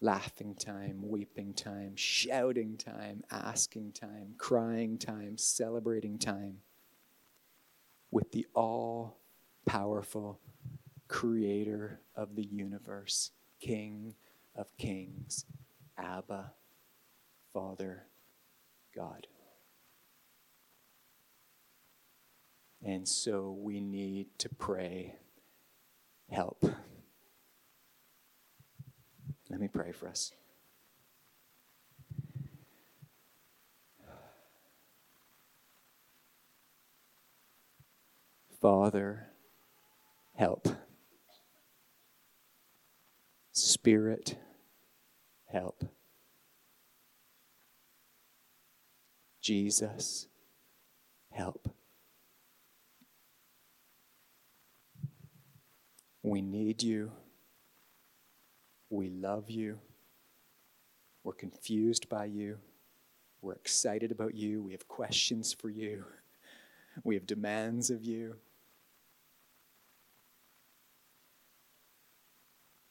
laughing 0.00 0.54
time, 0.54 0.98
weeping 1.02 1.52
time, 1.52 1.94
shouting 1.94 2.76
time, 2.76 3.22
asking 3.30 3.92
time, 3.92 4.34
crying 4.38 4.96
time, 4.96 5.36
celebrating 5.36 6.18
time 6.18 6.58
with 8.10 8.32
the 8.32 8.46
all 8.54 9.18
powerful 9.66 10.40
creator 11.08 12.00
of 12.16 12.34
the 12.34 12.44
universe, 12.44 13.32
King 13.60 14.14
of 14.56 14.74
kings, 14.78 15.44
Abba, 15.98 16.52
Father, 17.52 18.06
God. 18.94 19.26
And 22.82 23.06
so 23.06 23.56
we 23.58 23.80
need 23.80 24.28
to 24.38 24.48
pray, 24.48 25.16
help. 26.30 26.64
Let 29.50 29.60
me 29.60 29.68
pray 29.68 29.92
for 29.92 30.08
us. 30.08 30.32
Father, 38.60 39.26
help. 40.34 40.68
Spirit, 43.52 44.36
help. 45.46 45.84
Jesus, 49.50 50.28
help. 51.32 51.68
We 56.22 56.40
need 56.40 56.84
you. 56.84 57.10
We 58.90 59.08
love 59.08 59.50
you. 59.50 59.80
We're 61.24 61.32
confused 61.32 62.08
by 62.08 62.26
you. 62.26 62.58
We're 63.42 63.54
excited 63.54 64.12
about 64.12 64.36
you. 64.36 64.62
We 64.62 64.70
have 64.70 64.86
questions 64.86 65.52
for 65.52 65.68
you. 65.68 66.04
We 67.02 67.16
have 67.16 67.26
demands 67.26 67.90
of 67.90 68.04
you. 68.04 68.36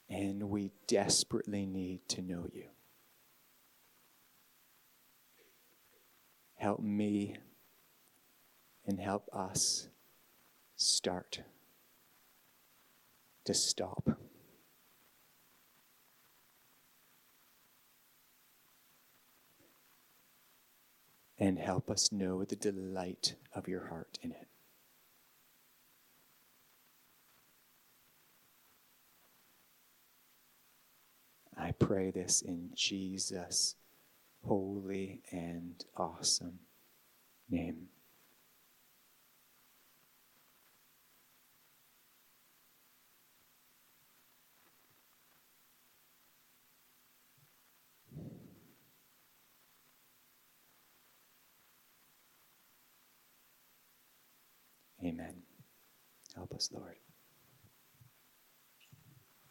And 0.09 0.49
we 0.49 0.71
desperately 0.87 1.65
need 1.65 2.09
to 2.09 2.21
know 2.21 2.47
you. 2.51 2.65
Help 6.59 6.81
me 6.81 7.37
and 8.85 8.99
help 8.99 9.29
us 9.31 9.87
start 10.75 11.41
to 13.45 13.53
stop. 13.53 14.09
And 21.37 21.57
help 21.57 21.89
us 21.89 22.11
know 22.11 22.43
the 22.43 22.57
delight 22.57 23.35
of 23.55 23.69
your 23.69 23.87
heart 23.87 24.19
in 24.21 24.31
it. 24.31 24.49
I 31.57 31.71
pray 31.71 32.11
this 32.11 32.41
in 32.41 32.71
Jesus' 32.75 33.75
holy 34.43 35.21
and 35.31 35.83
awesome 35.97 36.59
name. 37.49 37.87
Amen. 55.03 55.35
Help 56.35 56.53
us, 56.53 56.69
Lord. 56.73 56.95